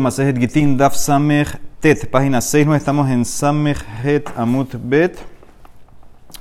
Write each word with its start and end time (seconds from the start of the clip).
Masejet 0.00 0.38
Gitin 0.38 0.76
Daf 0.76 0.94
Samech 0.94 1.58
Tet, 1.80 2.10
página 2.10 2.40
6, 2.40 2.66
no 2.66 2.74
estamos 2.74 3.08
en 3.10 3.24
Samech 3.24 3.84
Het 4.02 4.28
Amut 4.36 4.74
Bet. 4.82 5.18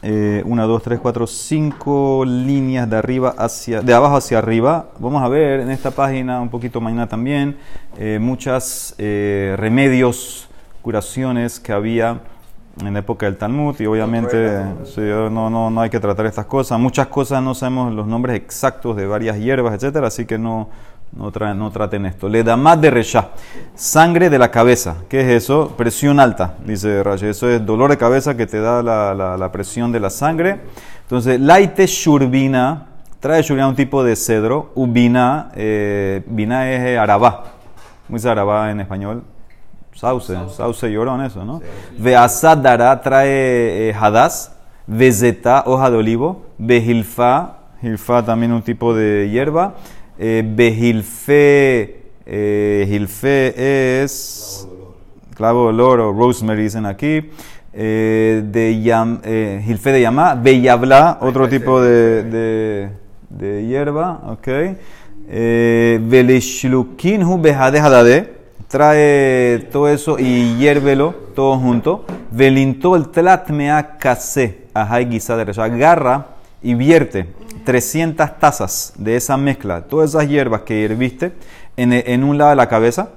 Eh, 0.01 0.41
una, 0.45 0.63
dos, 0.63 0.81
tres, 0.81 0.99
cuatro, 0.99 1.27
cinco 1.27 2.23
líneas 2.25 2.89
de 2.89 2.95
arriba 2.95 3.35
hacia, 3.37 3.81
de 3.81 3.93
abajo 3.93 4.15
hacia 4.15 4.39
arriba. 4.39 4.89
Vamos 4.97 5.21
a 5.21 5.27
ver 5.27 5.59
en 5.59 5.69
esta 5.69 5.91
página, 5.91 6.41
un 6.41 6.49
poquito 6.49 6.81
mañana 6.81 7.07
también, 7.07 7.57
eh, 7.97 8.17
muchas 8.19 8.95
eh, 8.97 9.55
remedios, 9.57 10.49
curaciones 10.81 11.59
que 11.59 11.73
había 11.73 12.21
en 12.79 12.93
la 12.93 12.99
época 12.99 13.25
del 13.25 13.37
Talmud 13.37 13.79
y 13.79 13.85
obviamente 13.85 14.63
no, 15.29 15.49
no, 15.49 15.69
no 15.69 15.81
hay 15.81 15.89
que 15.89 15.99
tratar 15.99 16.25
estas 16.25 16.45
cosas. 16.45 16.79
Muchas 16.79 17.07
cosas 17.07 17.43
no 17.43 17.53
sabemos 17.53 17.93
los 17.93 18.07
nombres 18.07 18.37
exactos 18.37 18.95
de 18.95 19.05
varias 19.05 19.37
hierbas, 19.37 19.75
etcétera, 19.75 20.07
así 20.07 20.25
que 20.25 20.37
no, 20.37 20.69
no, 21.13 21.29
no 21.29 21.71
traten 21.71 22.05
esto. 22.05 22.29
Le 22.29 22.43
da 22.43 22.55
más 22.55 22.79
de 22.79 22.89
resha. 22.89 23.29
Sangre 23.75 24.29
de 24.29 24.39
la 24.39 24.49
cabeza. 24.49 24.97
¿Qué 25.09 25.21
es 25.21 25.43
eso? 25.43 25.73
Presión 25.77 26.19
alta, 26.19 26.55
dice 26.65 27.03
Rashi. 27.03 27.27
Eso 27.27 27.49
es 27.49 27.65
dolor 27.65 27.89
de 27.89 27.97
cabeza 27.97 28.37
que 28.37 28.47
te 28.47 28.59
da 28.59 28.81
la, 28.81 29.37
la, 29.37 29.51
presión 29.51 29.91
de 29.91 29.99
la 29.99 30.09
sangre. 30.09 30.61
Entonces, 31.01 31.39
laite 31.39 31.85
shurbina. 31.85 32.87
Trae 33.19 33.43
shurbina 33.43 33.67
un 33.67 33.75
tipo 33.75 34.03
de 34.03 34.15
cedro. 34.15 34.71
Ubina. 34.75 35.51
Eh, 35.55 36.23
vina 36.27 36.71
es 36.71 36.97
arabá. 36.97 37.43
Muy 38.07 38.21
arabá 38.25 38.71
en 38.71 38.79
español. 38.79 39.23
Sauce. 39.93 40.33
Sauce, 40.55 40.89
llorón 40.89 41.21
eso, 41.21 41.43
¿no? 41.43 41.61
Ve 41.97 42.15
asadara 42.15 43.01
trae 43.01 43.89
eh, 43.89 43.95
hadas. 43.99 44.55
Vezeta, 44.87 45.63
hoja 45.65 45.91
de 45.91 45.97
olivo. 45.97 46.45
Behilfa. 46.57 47.57
Hilfa 47.81 48.23
también 48.23 48.53
un 48.53 48.61
tipo 48.61 48.93
de 48.93 49.29
hierba. 49.29 49.73
Eh, 50.23 50.43
Behilfe, 50.45 52.11
eh, 52.27 52.87
Hilfe 52.87 54.03
es 54.03 54.67
clavo 55.33 55.63
de 55.63 55.69
olor 55.69 55.99
o 55.99 56.13
rosemary 56.13 56.61
dicen 56.61 56.85
aquí. 56.85 57.31
Eh, 57.73 58.43
de 58.45 58.79
yam, 58.83 59.19
eh, 59.23 59.65
Hilfe 59.65 59.91
de 59.91 60.01
Yamá, 60.01 60.35
Beyabla, 60.35 61.17
otro 61.21 61.49
tipo 61.49 61.81
de, 61.81 62.23
de, 62.23 62.89
de 63.31 63.65
hierba, 63.65 64.21
ok. 64.27 64.47
Eh, 65.27 65.99
Velishlukin 66.03 67.23
hu 67.23 67.39
behade 67.39 68.29
trae 68.67 69.67
todo 69.71 69.89
eso 69.89 70.19
y 70.19 70.55
hiérvelo 70.59 71.15
todo 71.33 71.57
junto. 71.57 72.05
Velinto 72.29 72.95
el 72.95 73.07
tlatmea 73.07 73.97
kase, 73.97 74.67
ajay 74.75 75.05
guisa 75.05 75.35
de 75.35 75.51
agarra 75.59 76.30
y 76.61 76.73
vierte 76.75 77.33
300 77.65 78.39
tazas 78.39 78.93
de 78.97 79.15
esa 79.15 79.37
mezcla, 79.37 79.81
todas 79.81 80.11
esas 80.11 80.27
hierbas 80.27 80.61
que 80.61 80.83
herviste 80.83 81.33
en, 81.77 81.93
en 81.93 82.23
un 82.23 82.37
lado 82.37 82.51
de 82.51 82.55
la 82.55 82.67
cabeza, 82.67 83.09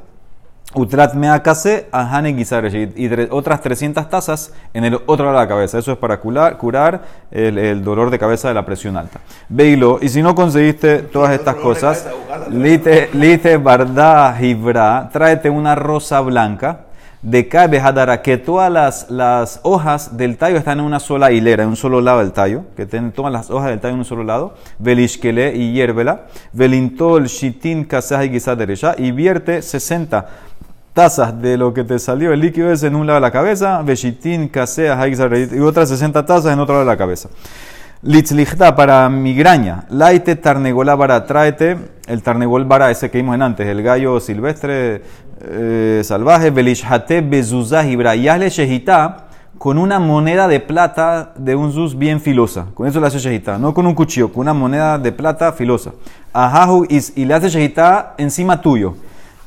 Utrat 0.75 1.14
meakase 1.14 1.86
ajane 1.92 2.31
y 2.31 3.09
otras 3.31 3.61
300 3.61 4.11
tazas 4.11 4.53
en 4.73 4.84
el 4.84 4.95
otro 5.06 5.27
lado 5.27 5.39
de 5.39 5.45
la 5.45 5.48
cabeza. 5.48 5.78
Eso 5.78 5.92
es 5.92 5.98
para 5.98 6.19
curar, 6.19 6.56
curar 6.59 7.03
el, 7.31 7.59
el, 7.59 7.84
dolor 7.84 8.11
de 8.11 8.19
cabeza 8.19 8.48
de 8.48 8.55
la 8.55 8.67
presión 8.67 8.97
alta. 8.97 9.20
Veilo, 9.48 9.98
y 10.03 10.08
si 10.08 10.20
no 10.20 10.34
conseguiste 10.34 10.98
todas 10.98 11.33
estas 11.33 11.56
cosas, 11.56 12.08
lite, 12.51 13.08
lite 13.12 13.56
barda 13.56 14.36
hibra, 14.41 15.08
tráete 15.12 15.48
una 15.48 15.77
rosa 15.77 16.20
blanca 16.20 16.86
de 17.25 17.48
Hadara, 17.83 18.20
que 18.20 18.36
todas 18.36 18.70
las, 18.70 19.11
las, 19.11 19.58
hojas 19.62 20.17
del 20.17 20.36
tallo 20.36 20.58
están 20.58 20.78
en 20.78 20.84
una 20.84 21.00
sola 21.00 21.33
hilera, 21.33 21.62
en 21.62 21.70
un 21.70 21.77
solo 21.77 22.03
lado 22.03 22.19
del 22.19 22.33
tallo, 22.33 22.64
que 22.77 22.84
tienen 22.84 23.12
todas 23.12 23.33
las 23.33 23.50
hojas 23.50 23.70
del 23.70 23.80
tallo 23.80 23.94
en 23.94 24.00
un 24.00 24.05
solo 24.05 24.25
lado, 24.25 24.55
Velishkele 24.78 25.56
y 25.56 25.72
hiervela, 25.72 26.27
Velintol, 26.52 27.27
Shitin, 27.27 27.86
Kasah 27.86 28.27
y 28.27 28.39
derecha, 28.39 28.95
y 28.98 29.11
vierte 29.11 29.62
60 29.62 30.27
tazas 30.92 31.41
de 31.41 31.56
lo 31.56 31.72
que 31.72 31.83
te 31.83 31.98
salió 31.98 32.33
el 32.33 32.41
líquido 32.41 32.70
es 32.70 32.83
en 32.83 32.95
un 32.95 33.06
lado 33.06 33.17
de 33.17 33.22
la 33.22 33.30
cabeza, 33.30 33.80
Veshitin, 33.83 34.48
Kaseh, 34.48 34.92
y 35.52 35.58
otras 35.61 35.89
60 35.89 36.27
tazas 36.27 36.52
en 36.52 36.61
otro 36.61 36.74
lado 36.74 36.84
de 36.84 36.92
la 36.92 36.98
cabeza. 36.98 37.30
Litzlichta 38.07 38.77
para 38.77 39.08
migraña. 39.08 39.86
Laite 39.89 40.36
tarnegolá 40.36 40.95
bara. 40.95 41.24
Tráete 41.24 41.79
el 42.07 42.23
tarnegol 42.23 42.67
bara, 42.67 42.90
ese 42.90 43.11
que 43.11 43.17
vimos 43.17 43.34
en 43.34 43.40
antes, 43.40 43.67
el 43.67 43.83
gallo 43.83 44.20
silvestre 44.20 45.02
eh, 45.40 46.02
salvaje. 46.05 46.50
Belishate 46.50 47.20
bezuzah. 47.20 47.84
Yasle 47.84 48.50
shehita 48.50 49.28
con 49.58 49.78
una 49.78 49.98
moneda 49.98 50.48
de 50.48 50.61
plata 50.61 51.33
de 51.36 51.55
un 51.55 51.72
zuz 51.72 51.96
bien 51.96 52.20
filosa. 52.20 52.67
Con 52.74 52.86
eso 52.86 53.00
le 53.00 53.06
hace 53.06 53.18
shehita. 53.18 53.58
No 53.58 53.72
con 53.72 53.86
un 53.86 53.95
cuchillo, 53.95 54.33
con 54.33 54.42
una 54.42 54.55
moneda 54.55 54.98
de 54.98 55.12
plata 55.12 55.52
filosa. 55.52 55.92
Ajahu 56.33 56.86
y 56.89 57.24
le 57.24 57.34
hace 57.34 57.48
shehita 57.48 58.14
encima 58.18 58.61
tuyo. 58.61 58.95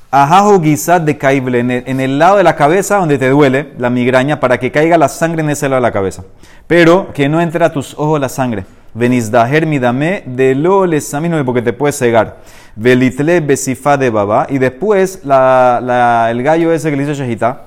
Ajahu 0.10 0.62
guisat 0.62 1.04
de 1.04 1.18
caible 1.18 1.60
en 1.60 2.00
el, 2.00 2.18
lado 2.18 2.38
de 2.38 2.44
la 2.44 2.56
cabeza 2.56 2.96
donde 2.96 3.18
te 3.18 3.30
duele 3.30 3.74
la 3.78 3.90
migraña 3.90 4.40
para 4.40 4.58
que 4.58 4.72
caiga 4.72 4.98
la 4.98 5.10
sangre 5.10 5.42
en 5.42 5.50
ese 5.50 5.68
lado 5.68 5.82
de 5.82 5.88
la 5.88 5.92
cabeza. 5.92 6.24
Pero 6.66 7.12
que 7.14 7.28
no 7.28 7.42
entre 7.42 7.66
a 7.66 7.74
tus 7.74 7.94
ojos 7.94 8.20
la 8.20 8.30
sangre. 8.30 8.66
Venizdaher 8.94 9.66
midame 9.66 10.24
de 10.26 10.56
lo 10.56 10.86
lesamino 10.86 11.44
porque 11.46 11.62
te 11.62 11.74
puede 11.74 11.94
cegar. 11.94 12.38
Velitle 12.76 13.42
besifa 13.42 13.98
de 13.98 14.10
baba. 14.10 14.48
Y 14.50 14.58
después 14.58 15.22
el 15.24 16.44
gallo 16.44 16.72
ese 16.72 16.90
que 16.90 16.98
le 16.98 17.04
hizo 17.04 17.14
Shehita, 17.14 17.64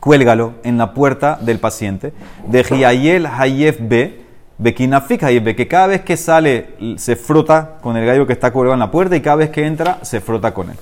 cuélgalo 0.00 0.54
en 0.64 0.78
la 0.78 0.94
puerta 0.94 1.38
del 1.40 1.58
paciente. 1.58 2.12
De 2.46 2.62
Hiayel 2.62 3.26
Hayef 3.26 3.78
B. 3.80 4.22
Bekinafik 4.58 5.24
Hayef 5.24 5.56
que 5.56 5.66
cada 5.66 5.88
vez 5.88 6.02
que 6.02 6.16
sale 6.16 6.74
se 6.96 7.16
frota 7.16 7.78
con 7.80 7.96
el 7.96 8.06
gallo 8.06 8.26
que 8.26 8.32
está 8.32 8.52
colgado 8.52 8.74
en 8.74 8.80
la 8.80 8.90
puerta 8.90 9.16
y 9.16 9.20
cada 9.20 9.36
vez 9.36 9.50
que 9.50 9.66
entra 9.66 9.98
se 10.02 10.20
frota 10.20 10.54
con 10.54 10.70
él. 10.70 10.76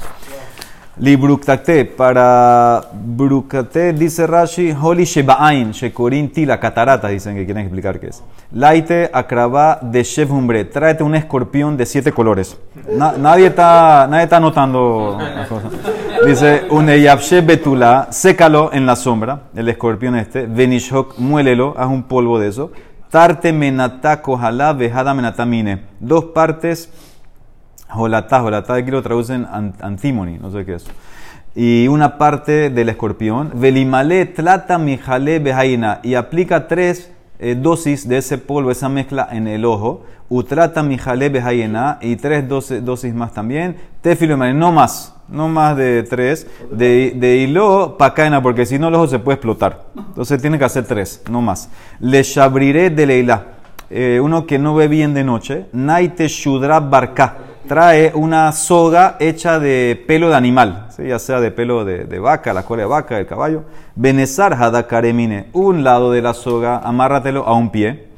Libruktate, 1.00 1.86
para 1.86 2.82
Brukate 2.92 3.94
dice 3.94 4.26
Rashi, 4.26 4.70
Holi 4.78 5.04
Sheba'ain, 5.04 5.72
Shekorinti, 5.72 6.44
la 6.44 6.60
catarata, 6.60 7.08
dicen 7.08 7.34
que 7.34 7.46
quieren 7.46 7.62
explicar 7.62 7.98
qué 7.98 8.08
es. 8.08 8.22
Laite 8.52 9.08
akraba 9.10 9.78
de 9.80 10.02
Shevhumbre, 10.02 10.66
tráete 10.66 11.02
un 11.02 11.14
escorpión 11.14 11.78
de 11.78 11.86
siete 11.86 12.12
colores. 12.12 12.58
nadie, 13.16 13.46
está, 13.46 14.06
nadie 14.10 14.24
está 14.24 14.38
notando 14.40 15.16
la 15.18 15.48
cosa. 15.48 15.70
Dice, 16.26 16.66
Uneyabshe 16.68 17.40
Betula, 17.40 18.08
sécalo 18.10 18.68
en 18.70 18.84
la 18.84 18.94
sombra, 18.94 19.44
el 19.56 19.70
escorpión 19.70 20.16
este. 20.16 20.44
Venishok, 20.44 21.18
muélelo, 21.18 21.74
haz 21.78 21.88
un 21.88 22.02
polvo 22.02 22.38
de 22.38 22.48
eso. 22.48 22.72
Tarte 23.08 23.54
menata 23.54 24.20
kohala 24.20 24.74
vejada 24.74 25.14
menatamine. 25.14 25.80
Dos 25.98 26.26
partes 26.26 26.90
Jolatá, 27.90 28.40
jolatá 28.40 28.74
aquí 28.74 28.90
lo 28.90 29.02
traducen 29.02 29.46
antimony, 29.80 30.38
no 30.40 30.50
sé 30.50 30.64
qué 30.64 30.74
es. 30.74 30.86
Y 31.54 31.88
una 31.88 32.16
parte 32.18 32.70
del 32.70 32.88
escorpión. 32.88 33.50
Velimale 33.54 34.26
tlata 34.26 34.78
mijale 34.78 35.40
bejaina. 35.40 36.00
Y 36.02 36.14
aplica 36.14 36.68
tres 36.68 37.10
eh, 37.40 37.56
dosis 37.56 38.08
de 38.08 38.18
ese 38.18 38.38
polvo, 38.38 38.70
esa 38.70 38.88
mezcla 38.88 39.28
en 39.32 39.48
el 39.48 39.64
ojo. 39.64 40.04
Utrata 40.28 40.82
mijale 40.82 41.28
bejaina. 41.28 41.98
Y 42.00 42.16
tres 42.16 42.48
dosis, 42.48 43.14
más 43.14 43.34
también. 43.34 43.76
Tefilo 44.00 44.36
no 44.36 44.72
más. 44.72 45.16
No 45.28 45.48
más 45.48 45.76
de 45.76 46.04
tres. 46.04 46.46
De, 46.70 47.14
de 47.16 47.36
hilo 47.38 47.96
pacaina, 47.98 48.40
porque 48.40 48.64
si 48.64 48.78
no 48.78 48.88
el 48.88 48.94
ojo 48.94 49.08
se 49.08 49.18
puede 49.18 49.34
explotar. 49.34 49.86
Entonces 49.96 50.40
tiene 50.40 50.58
que 50.58 50.64
hacer 50.64 50.84
tres, 50.84 51.22
no 51.28 51.40
más. 51.40 51.68
Le 51.98 52.22
shabriré 52.22 52.90
de 52.90 53.06
leila. 53.06 53.44
Eh, 53.90 54.20
uno 54.22 54.46
que 54.46 54.60
no 54.60 54.76
ve 54.76 54.86
bien 54.86 55.14
de 55.14 55.24
noche. 55.24 55.66
Naite 55.72 56.28
shudra 56.28 56.78
barca 56.78 57.49
trae 57.70 58.10
una 58.16 58.50
soga 58.50 59.14
hecha 59.20 59.60
de 59.60 60.02
pelo 60.08 60.28
de 60.28 60.34
animal, 60.34 60.88
ya 60.98 61.20
sea 61.20 61.38
de 61.38 61.52
pelo 61.52 61.84
de, 61.84 62.18
vaca, 62.18 62.52
la 62.52 62.64
cola 62.64 62.82
de 62.82 62.88
vaca, 62.88 63.14
del 63.14 63.28
caballo. 63.28 63.62
Benezar 63.94 64.54
hadakaremine, 64.54 65.50
un 65.52 65.84
lado 65.84 66.10
de 66.10 66.20
la 66.20 66.34
soga, 66.34 66.78
amárratelo 66.78 67.46
a 67.46 67.54
un 67.54 67.70
pie, 67.70 68.08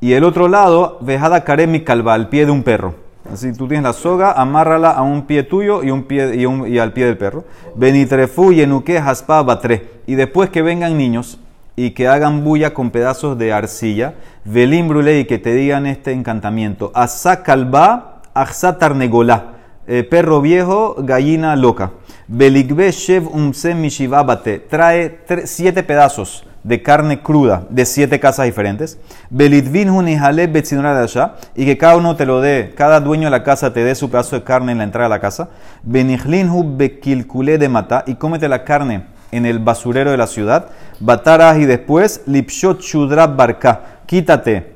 y 0.00 0.14
el 0.14 0.24
otro 0.24 0.48
lado, 0.48 0.98
vejada 1.02 1.44
karemi 1.44 1.84
calva, 1.84 2.14
al 2.14 2.28
pie 2.30 2.46
de 2.46 2.50
un 2.50 2.64
perro. 2.64 2.96
Así 3.32 3.52
tú 3.52 3.68
tienes 3.68 3.84
la 3.84 3.92
soga, 3.92 4.32
amárrala 4.32 4.90
a 4.90 5.02
un 5.02 5.22
pie 5.22 5.44
tuyo 5.44 5.84
y, 5.84 5.92
un 5.92 6.02
pie, 6.02 6.34
y, 6.34 6.44
un, 6.44 6.66
y 6.66 6.80
al 6.80 6.92
pie 6.92 7.04
del 7.04 7.16
perro. 7.16 7.44
Benitrefu 7.76 8.54
yenuke 8.54 8.98
haspa 8.98 9.40
batre. 9.44 10.00
Y 10.08 10.16
después 10.16 10.50
que 10.50 10.62
vengan 10.62 10.98
niños 10.98 11.38
y 11.76 11.92
que 11.92 12.08
hagan 12.08 12.42
bulla 12.42 12.74
con 12.74 12.90
pedazos 12.90 13.38
de 13.38 13.52
arcilla, 13.52 14.14
velimbrule 14.44 15.20
y 15.20 15.26
que 15.26 15.38
te 15.38 15.54
digan 15.54 15.86
este 15.86 16.10
encantamiento. 16.10 16.90
Asa 16.92 17.44
calva 17.44 18.15
Axatar 18.36 18.94
negolá, 18.94 19.54
eh, 19.86 20.02
perro 20.04 20.42
viejo, 20.42 20.96
gallina 20.98 21.56
loca. 21.56 21.92
Beligbe 22.28 22.92
shev 22.92 23.26
umsem 23.32 23.80
mishivabate, 23.80 24.58
trae 24.58 25.20
siete 25.46 25.82
pedazos 25.82 26.44
de 26.62 26.82
carne 26.82 27.22
cruda 27.22 27.62
de 27.70 27.86
siete 27.86 28.20
casas 28.20 28.44
diferentes. 28.44 28.98
Belidvin 29.30 29.88
hunihale 29.88 30.50
allá 30.52 31.36
y 31.54 31.64
que 31.64 31.78
cada 31.78 31.96
uno 31.96 32.14
te 32.14 32.26
lo 32.26 32.42
dé, 32.42 32.74
cada 32.76 33.00
dueño 33.00 33.28
de 33.28 33.30
la 33.30 33.42
casa 33.42 33.72
te 33.72 33.84
dé 33.84 33.94
su 33.94 34.10
pedazo 34.10 34.36
de 34.36 34.42
carne 34.42 34.72
en 34.72 34.78
la 34.78 34.84
entrada 34.84 35.08
de 35.08 35.14
la 35.14 35.20
casa. 35.20 35.48
Benihlinhu 35.82 36.76
bekilkule 36.76 37.56
de 37.56 37.70
mata 37.70 38.04
y 38.06 38.16
cómete 38.16 38.50
la 38.50 38.64
carne 38.64 39.06
en 39.32 39.46
el 39.46 39.60
basurero 39.60 40.10
de 40.10 40.18
la 40.18 40.26
ciudad. 40.26 40.66
Bataraj 41.00 41.58
y 41.58 41.64
después 41.64 42.20
lipshot 42.26 42.82
shudra 42.82 43.26
barka, 43.28 44.00
quítate 44.04 44.75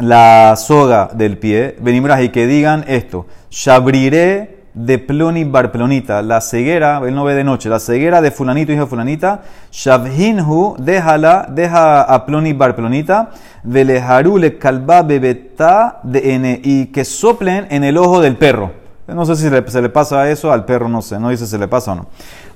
la 0.00 0.54
soga 0.56 1.10
del 1.12 1.38
pie, 1.38 1.76
venimos 1.80 2.18
y 2.20 2.30
que 2.30 2.46
digan 2.46 2.84
esto, 2.88 3.26
shabriré 3.50 4.60
de 4.74 4.98
ploni 4.98 5.44
bar 5.44 5.72
plonita. 5.72 6.22
La 6.22 6.40
ceguera, 6.40 7.00
él 7.04 7.14
no 7.14 7.24
ve 7.24 7.34
de 7.34 7.44
noche, 7.44 7.68
la 7.68 7.80
ceguera 7.80 8.20
de 8.20 8.30
fulanito, 8.30 8.72
hijo 8.72 8.82
de 8.82 8.86
fulanita. 8.86 9.42
Shavhinhu, 9.70 10.76
déjala, 10.78 11.46
deja 11.50 12.02
a 12.02 12.26
ploni 12.26 12.52
bar 12.52 12.76
plonita. 12.76 13.30
Veleharu 13.62 14.38
le 14.38 14.58
kalba 14.58 15.02
bebeta 15.02 16.00
de 16.02 16.34
n 16.34 16.60
y 16.62 16.86
que 16.86 17.04
soplen 17.04 17.66
en 17.70 17.84
el 17.84 17.96
ojo 17.96 18.20
del 18.20 18.36
perro. 18.36 18.79
No 19.14 19.24
sé 19.26 19.36
si 19.36 19.48
se 19.48 19.82
le 19.82 19.88
pasa 19.88 20.30
eso 20.30 20.52
al 20.52 20.64
perro, 20.64 20.88
no 20.88 21.02
sé, 21.02 21.18
no 21.18 21.30
dice 21.30 21.44
si 21.44 21.52
se 21.52 21.58
le 21.58 21.68
pasa 21.68 21.92
o 21.92 21.94
no. 21.96 22.06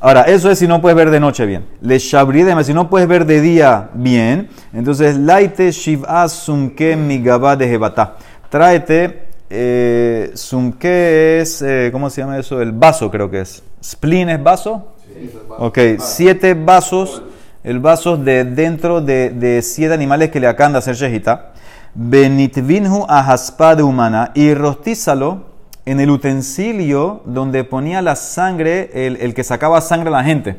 Ahora, 0.00 0.22
eso 0.22 0.50
es 0.50 0.58
si 0.58 0.68
no 0.68 0.80
puedes 0.80 0.96
ver 0.96 1.10
de 1.10 1.20
noche 1.20 1.46
bien. 1.46 1.66
Le 1.80 1.98
shabridem, 1.98 2.62
si 2.62 2.74
no 2.74 2.88
puedes 2.88 3.08
ver 3.08 3.26
de 3.26 3.40
día 3.40 3.90
bien, 3.94 4.48
entonces 4.72 5.16
laite 5.16 5.70
shiv'a 5.70 6.28
sumke 6.28 6.96
migaba 6.96 7.56
de 7.56 7.68
jebata. 7.68 8.16
Tráete 8.50 9.24
eh, 9.50 10.32
sumke 10.34 11.40
es, 11.40 11.62
eh, 11.62 11.90
¿cómo 11.92 12.10
se 12.10 12.22
llama 12.22 12.38
eso? 12.38 12.60
El 12.60 12.72
vaso 12.72 13.10
creo 13.10 13.30
que 13.30 13.40
es. 13.40 13.62
Spleen 13.82 14.30
es 14.30 14.42
vaso. 14.42 14.94
Sí, 15.06 15.30
Ok, 15.58 15.78
siete 15.98 16.54
vasos, 16.54 17.22
el 17.62 17.78
vaso 17.78 18.16
de 18.16 18.44
dentro 18.44 19.00
de, 19.00 19.30
de 19.30 19.62
siete 19.62 19.94
animales 19.94 20.30
que 20.30 20.40
le 20.40 20.46
acaban 20.46 20.72
de 20.72 20.78
hacer 20.78 20.96
shejita. 20.96 21.52
Benitvinhu 21.94 23.06
a 23.08 23.36
de 23.76 23.82
humana 23.82 24.32
y 24.34 24.52
rostízalo 24.54 25.53
en 25.86 26.00
el 26.00 26.10
utensilio 26.10 27.22
donde 27.24 27.64
ponía 27.64 28.02
la 28.02 28.16
sangre, 28.16 28.90
el, 29.06 29.34
que 29.34 29.44
sacaba 29.44 29.80
sangre 29.80 30.08
a 30.08 30.12
la 30.12 30.24
gente. 30.24 30.56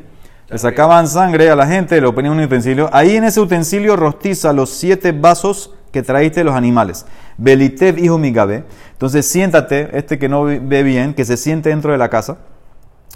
Le 0.48 0.58
sacaban 0.58 1.08
sangre 1.08 1.50
a 1.50 1.56
la 1.56 1.66
gente, 1.66 2.00
lo 2.00 2.14
ponían 2.14 2.34
en 2.34 2.38
un 2.40 2.44
utensilio. 2.44 2.88
Ahí 2.92 3.16
en 3.16 3.24
ese 3.24 3.40
utensilio 3.40 3.96
rostiza 3.96 4.52
los 4.52 4.70
siete 4.70 5.10
vasos 5.10 5.74
que 5.90 6.02
traíste 6.02 6.44
los 6.44 6.54
animales. 6.54 7.06
Belitev, 7.36 7.98
hijo 7.98 8.18
migabe. 8.18 8.64
Entonces 8.92 9.26
siéntate, 9.26 9.96
este 9.98 10.18
que 10.18 10.28
no 10.28 10.44
ve 10.44 10.82
bien, 10.84 11.14
que 11.14 11.24
se 11.24 11.36
siente 11.36 11.70
dentro 11.70 11.90
de 11.90 11.98
la 11.98 12.08
casa. 12.08 12.38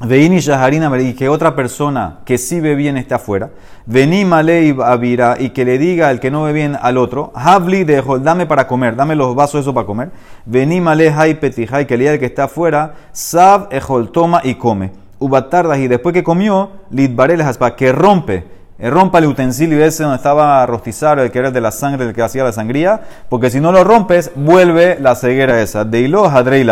Veini 0.02 0.38
Shaharina 0.38 0.90
y 0.98 1.12
que 1.12 1.28
otra 1.28 1.54
persona 1.54 2.20
que 2.24 2.38
sí 2.38 2.58
ve 2.58 2.74
bien 2.74 2.96
esté 2.96 3.12
afuera. 3.12 3.50
Vení 3.84 4.24
Malei 4.24 4.74
Avira 4.82 5.36
y 5.38 5.50
que 5.50 5.66
le 5.66 5.76
diga 5.76 6.08
al 6.08 6.20
que 6.20 6.30
no 6.30 6.44
ve 6.44 6.54
bien 6.54 6.74
al 6.80 6.96
otro. 6.96 7.32
Habli 7.34 7.84
de 7.84 8.02
dame 8.22 8.46
para 8.46 8.66
comer, 8.66 8.96
dame 8.96 9.14
los 9.14 9.34
vasos 9.34 9.60
eso 9.60 9.74
para 9.74 9.86
comer. 9.86 10.10
Vení 10.46 10.80
Malei 10.80 11.08
Hai 11.08 11.34
Petijai, 11.34 11.86
que 11.86 11.98
le 11.98 12.04
diga 12.04 12.12
al 12.12 12.18
que 12.18 12.24
está 12.24 12.44
afuera. 12.44 12.94
Sab 13.12 13.68
Ejol, 13.70 14.10
toma 14.10 14.40
y 14.42 14.54
come. 14.54 14.92
Ubatardas 15.18 15.78
y 15.78 15.86
después 15.86 16.14
que 16.14 16.24
comió, 16.24 16.70
Litbareles 16.90 17.58
para 17.58 17.76
que 17.76 17.92
rompe. 17.92 18.44
Eh, 18.78 18.88
rompa 18.88 19.18
el 19.18 19.26
utensilio 19.26 19.84
ese 19.84 20.04
donde 20.04 20.16
estaba 20.16 20.64
rostizado, 20.64 21.22
el 21.22 21.30
que 21.30 21.38
era 21.38 21.50
de 21.50 21.60
la 21.60 21.70
sangre, 21.70 22.06
el 22.06 22.14
que 22.14 22.22
hacía 22.22 22.42
la 22.42 22.52
sangría, 22.52 23.02
porque 23.28 23.50
si 23.50 23.60
no 23.60 23.70
lo 23.70 23.84
rompes, 23.84 24.30
vuelve 24.34 24.96
la 24.98 25.14
ceguera 25.14 25.60
esa. 25.60 25.84
De 25.84 26.00
hilo, 26.00 26.24
hadrei. 26.24 26.64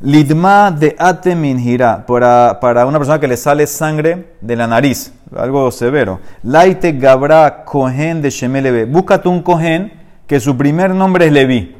Lidma 0.00 0.70
de 0.70 0.96
atemin 0.98 1.58
gira, 1.58 2.04
para, 2.06 2.58
para 2.60 2.84
una 2.84 2.98
persona 2.98 3.20
que 3.20 3.28
le 3.28 3.36
sale 3.36 3.66
sangre 3.66 4.34
de 4.40 4.56
la 4.56 4.66
nariz, 4.66 5.12
algo 5.36 5.70
severo. 5.70 6.20
Laite 6.42 6.92
gabra 6.92 7.64
cohen 7.64 8.20
de 8.20 8.30
shemelebe. 8.30 8.84
Búscate 8.84 9.28
un 9.28 9.42
cohen 9.42 9.92
que 10.26 10.40
su 10.40 10.56
primer 10.56 10.94
nombre 10.94 11.26
es 11.26 11.32
Levi. 11.32 11.76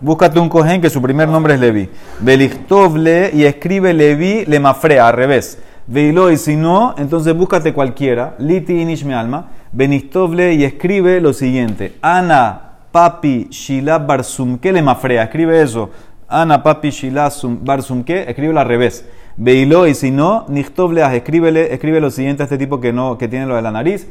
Búscate 0.00 0.38
un 0.38 0.48
cohen 0.48 0.80
que 0.80 0.90
su 0.90 1.00
primer 1.00 1.28
nombre 1.28 1.54
es 1.54 1.60
Levi. 1.60 1.88
Belichtovle 2.20 3.30
y 3.32 3.44
escribe 3.44 3.92
Levi 3.94 4.44
le 4.44 4.60
mafrea, 4.60 5.08
al 5.08 5.14
revés. 5.14 5.58
Veilo 5.86 6.30
y 6.30 6.36
si 6.36 6.56
no, 6.56 6.94
entonces 6.98 7.34
búscate 7.34 7.72
cualquiera. 7.72 8.34
Liti 8.38 8.80
inish 8.80 9.04
me 9.04 9.14
alma. 9.14 9.48
Benichtovle 9.72 10.54
y 10.54 10.64
escribe 10.64 11.20
lo 11.20 11.32
siguiente. 11.32 11.94
Ana 12.02 12.60
papi 12.92 13.48
shila 13.50 13.98
barsum. 13.98 14.58
¿Qué 14.58 14.72
le 14.72 14.82
mafrea? 14.82 15.24
Escribe 15.24 15.62
eso. 15.62 15.90
Ana 16.28 16.62
papi 16.62 16.90
shilasum 16.90 17.58
barsum 17.64 18.02
que 18.02 18.22
escribe 18.22 18.58
al 18.58 18.66
revés. 18.66 19.04
Veilo 19.36 19.86
y 19.86 19.94
si 19.94 20.10
no, 20.10 20.46
nichtobleas, 20.48 21.12
escríbele, 21.14 21.72
escribe 21.72 22.00
lo 22.00 22.10
siguiente 22.10 22.42
a 22.42 22.44
este 22.44 22.58
tipo 22.58 22.80
que 22.80 22.92
no, 22.92 23.18
que 23.18 23.28
tiene 23.28 23.46
lo 23.46 23.54
de 23.54 23.62
la 23.62 23.70
nariz. 23.70 24.06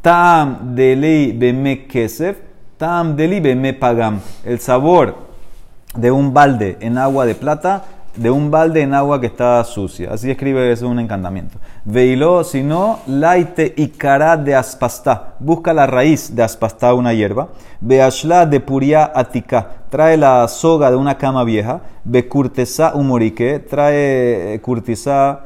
Tam 0.00 0.74
delei 0.74 1.32
beme 1.32 1.86
kesef, 1.86 2.38
tam 2.78 3.14
deli 3.14 3.40
beme 3.40 3.74
pagam. 3.74 4.20
El 4.44 4.58
sabor 4.58 5.14
de 5.94 6.10
un 6.10 6.32
balde 6.32 6.78
en 6.80 6.98
agua 6.98 7.26
de 7.26 7.34
plata 7.34 7.84
de 8.16 8.30
un 8.30 8.50
balde 8.50 8.82
en 8.82 8.94
agua 8.94 9.20
que 9.20 9.26
está 9.26 9.62
sucia. 9.64 10.12
Así 10.12 10.30
escribe 10.30 10.70
eso 10.72 10.88
un 10.88 10.98
encantamiento. 10.98 11.58
Veilo, 11.84 12.44
si 12.44 12.62
no, 12.62 12.98
laite 13.06 13.72
y 13.74 13.88
cara 13.88 14.36
de 14.36 14.54
aspastá. 14.54 15.34
Busca 15.38 15.72
la 15.72 15.86
raíz 15.86 16.34
de 16.34 16.42
aspastá, 16.42 16.92
una 16.92 17.14
hierba. 17.14 17.48
Beashla 17.80 18.44
de 18.44 18.60
puria 18.60 19.10
atika. 19.14 19.70
Trae 19.88 20.18
la 20.18 20.46
soga 20.48 20.90
de 20.90 20.96
una 20.96 21.16
cama 21.16 21.42
vieja. 21.42 21.80
Be 22.04 22.28
curtesa 22.28 22.92
humorique. 22.94 23.60
Trae 23.60 24.54
eh, 24.54 24.60
curtisa 24.60 25.40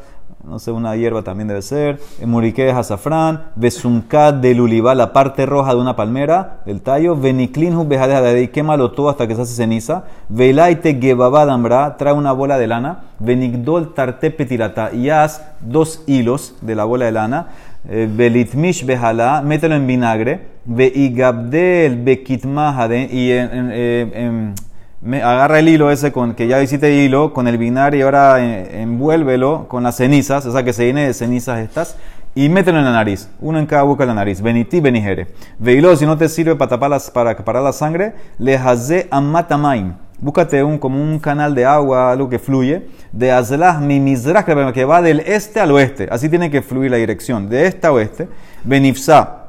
no 0.46 0.58
sé, 0.58 0.70
una 0.70 0.94
hierba 0.94 1.23
también 1.23 1.49
debe 1.49 1.62
ser, 1.62 2.00
murique 2.25 2.64
de 2.64 2.73
azafrán, 2.73 3.44
besumká 3.56 4.32
del 4.32 4.61
uliva, 4.61 4.94
la 4.94 5.12
parte 5.12 5.46
roja 5.46 5.75
de 5.75 5.81
una 5.81 5.96
palmera, 5.96 6.58
del 6.67 6.82
tallo, 6.82 7.17
veniclinhu 7.17 7.85
de 7.85 7.99
ahí, 7.99 8.49
quémalo 8.49 8.91
todo 8.93 9.08
hasta 9.08 9.26
que 9.26 9.35
se 9.35 9.43
hace 9.43 9.55
ceniza, 9.55 10.05
velaite 10.29 10.99
gebabadambra, 11.00 11.96
trae 11.96 12.12
una 12.12 12.32
bola 12.32 12.58
de 12.58 12.67
lana, 12.67 13.05
venigdol 13.19 13.94
tarte 13.94 14.31
petirata, 14.31 14.93
y 14.93 15.08
haz 15.08 15.43
dos 15.61 16.02
hilos 16.06 16.55
de 16.61 16.75
la 16.75 16.85
bola 16.85 17.06
de 17.06 17.12
lana, 17.12 17.46
belitmish 17.85 18.82
eh, 18.82 18.87
bejalá, 18.87 19.41
mételo 19.43 19.76
en 19.76 19.87
vinagre, 19.87 20.41
veigabdel 20.67 22.02
bekitmahade, 22.02 23.08
y 23.11 23.32
en, 23.32 23.70
en 23.70 24.55
me 25.04 25.22
agarra 25.22 25.58
el 25.58 25.68
hilo 25.68 25.90
ese 25.90 26.12
con 26.12 26.34
que 26.34 26.48
ya 26.48 26.62
hiciste 26.62 27.04
hilo 27.04 27.34
con 27.34 27.46
el 27.46 27.58
vinagre 27.58 27.98
y 27.98 28.02
ahora 28.02 28.42
eh, 28.42 28.80
envuélvelo 28.80 29.68
con 29.68 29.82
las 29.82 29.96
cenizas, 29.96 30.46
o 30.46 30.52
sea 30.52 30.64
que 30.64 30.72
se 30.72 30.86
llene 30.86 31.06
de 31.06 31.12
cenizas 31.12 31.60
estas 31.60 31.96
y 32.34 32.48
mételo 32.48 32.78
en 32.78 32.86
la 32.86 32.92
nariz, 32.92 33.28
uno 33.38 33.58
en 33.58 33.66
cada 33.66 33.82
boca 33.82 34.04
de 34.04 34.08
la 34.08 34.14
nariz, 34.14 34.40
beniti 34.40 34.80
benigere. 34.80 35.28
Veilo 35.58 35.94
si 35.94 36.06
no 36.06 36.16
te 36.16 36.28
sirve 36.28 36.56
para 36.56 36.70
tapar 36.70 36.98
para 37.12 37.36
parar 37.36 37.62
la 37.62 37.72
sangre, 37.72 38.14
le 38.38 38.56
haze 38.56 39.06
amatamaim. 39.10 39.92
Búscate 40.18 40.64
un 40.64 40.78
como 40.78 41.00
un 41.00 41.18
canal 41.18 41.54
de 41.54 41.66
agua, 41.66 42.10
algo 42.10 42.30
que 42.30 42.38
fluye, 42.38 42.88
de 43.12 43.30
azlah 43.30 43.78
mimizrach 43.80 44.46
que 44.72 44.84
va 44.84 45.02
del 45.02 45.20
este 45.20 45.60
al 45.60 45.70
oeste, 45.72 46.08
así 46.10 46.30
tiene 46.30 46.50
que 46.50 46.62
fluir 46.62 46.90
la 46.90 46.96
dirección, 46.96 47.48
de 47.48 47.66
este 47.66 47.86
a 47.86 47.92
oeste, 47.92 48.28
benifsa 48.64 49.40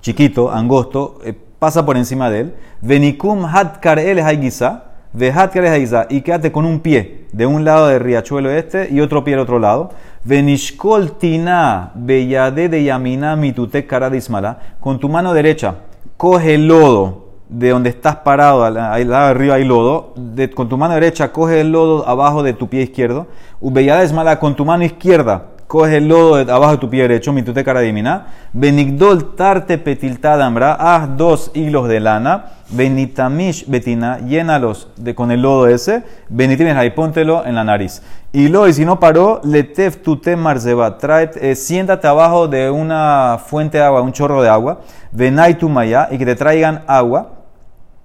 chiquito, 0.00 0.52
angosto, 0.52 1.18
eh, 1.24 1.34
pasa 1.64 1.86
por 1.86 1.96
encima 1.96 2.28
de 2.28 2.40
él. 2.40 2.54
Venikum 2.82 3.46
hatkar 3.46 3.98
el 3.98 4.18
haigisa, 4.18 4.84
ve 5.14 5.32
hatkar 5.32 5.64
el 5.64 5.88
y 6.10 6.20
quédate 6.20 6.52
con 6.52 6.66
un 6.66 6.80
pie 6.80 7.24
de 7.32 7.46
un 7.46 7.64
lado 7.64 7.88
del 7.88 8.00
riachuelo 8.00 8.50
este 8.50 8.88
y 8.90 9.00
otro 9.00 9.24
pie 9.24 9.32
del 9.32 9.40
otro 9.40 9.58
lado. 9.58 9.88
Venishkol 10.24 11.12
tina 11.12 11.90
beyade 11.94 12.68
de 12.68 12.84
yamina 12.84 13.34
mitute 13.34 13.86
cara 13.86 14.10
de 14.10 14.18
ismala. 14.18 14.58
Con 14.78 15.00
tu 15.00 15.08
mano 15.08 15.32
derecha, 15.32 15.76
coge 16.18 16.56
el 16.56 16.68
lodo 16.68 17.30
de 17.48 17.70
donde 17.70 17.88
estás 17.88 18.16
parado, 18.16 18.62
al 18.62 18.74
lado 18.74 19.28
arriba 19.30 19.54
hay 19.54 19.64
lodo. 19.64 20.12
con 20.54 20.68
tu 20.68 20.76
mano 20.76 20.92
derecha, 20.92 21.32
coge 21.32 21.62
el 21.62 21.72
lodo 21.72 22.06
abajo 22.06 22.42
de 22.42 22.52
tu 22.52 22.68
pie 22.68 22.82
izquierdo. 22.82 23.26
Ubeyade 23.58 24.04
ismala, 24.04 24.38
con 24.38 24.54
tu 24.54 24.66
mano 24.66 24.84
izquierda, 24.84 25.46
coge 25.74 25.96
el 25.96 26.06
lodo 26.06 26.36
de 26.36 26.52
abajo 26.52 26.70
de 26.70 26.78
tu 26.78 26.88
pie 26.88 27.02
derecho, 27.02 27.32
mi 27.32 27.42
tute 27.42 27.64
cara 27.64 27.80
dimina, 27.80 28.28
benigdol 28.52 29.34
tarte 29.34 29.76
petiltadambra, 29.76 30.74
haz 30.74 31.16
dos 31.16 31.50
hilos 31.52 31.88
de 31.88 31.98
lana, 31.98 32.44
benitamish 32.70 33.66
betina, 33.66 34.20
llénalos 34.20 34.86
de, 34.94 35.16
con 35.16 35.32
el 35.32 35.42
lodo 35.42 35.66
ese, 35.66 36.04
benitimes 36.28 36.76
ahí, 36.76 36.90
póntelo 36.90 37.44
en 37.44 37.56
la 37.56 37.64
nariz. 37.64 38.02
Y 38.32 38.46
lo, 38.46 38.68
y 38.68 38.72
si 38.72 38.84
no 38.84 39.00
paró, 39.00 39.40
letef 39.42 39.96
tute 40.00 40.36
marzeba, 40.36 40.96
trae, 40.96 41.32
eh, 41.40 41.56
siéntate 41.56 42.06
abajo 42.06 42.46
de 42.46 42.70
una 42.70 43.40
fuente 43.44 43.78
de 43.78 43.82
agua, 43.82 44.00
un 44.00 44.12
chorro 44.12 44.42
de 44.42 44.48
agua, 44.48 44.82
venai 45.10 45.58
tu 45.58 45.68
maya, 45.68 46.06
y 46.12 46.18
que 46.18 46.24
te 46.24 46.36
traigan 46.36 46.84
agua, 46.86 47.32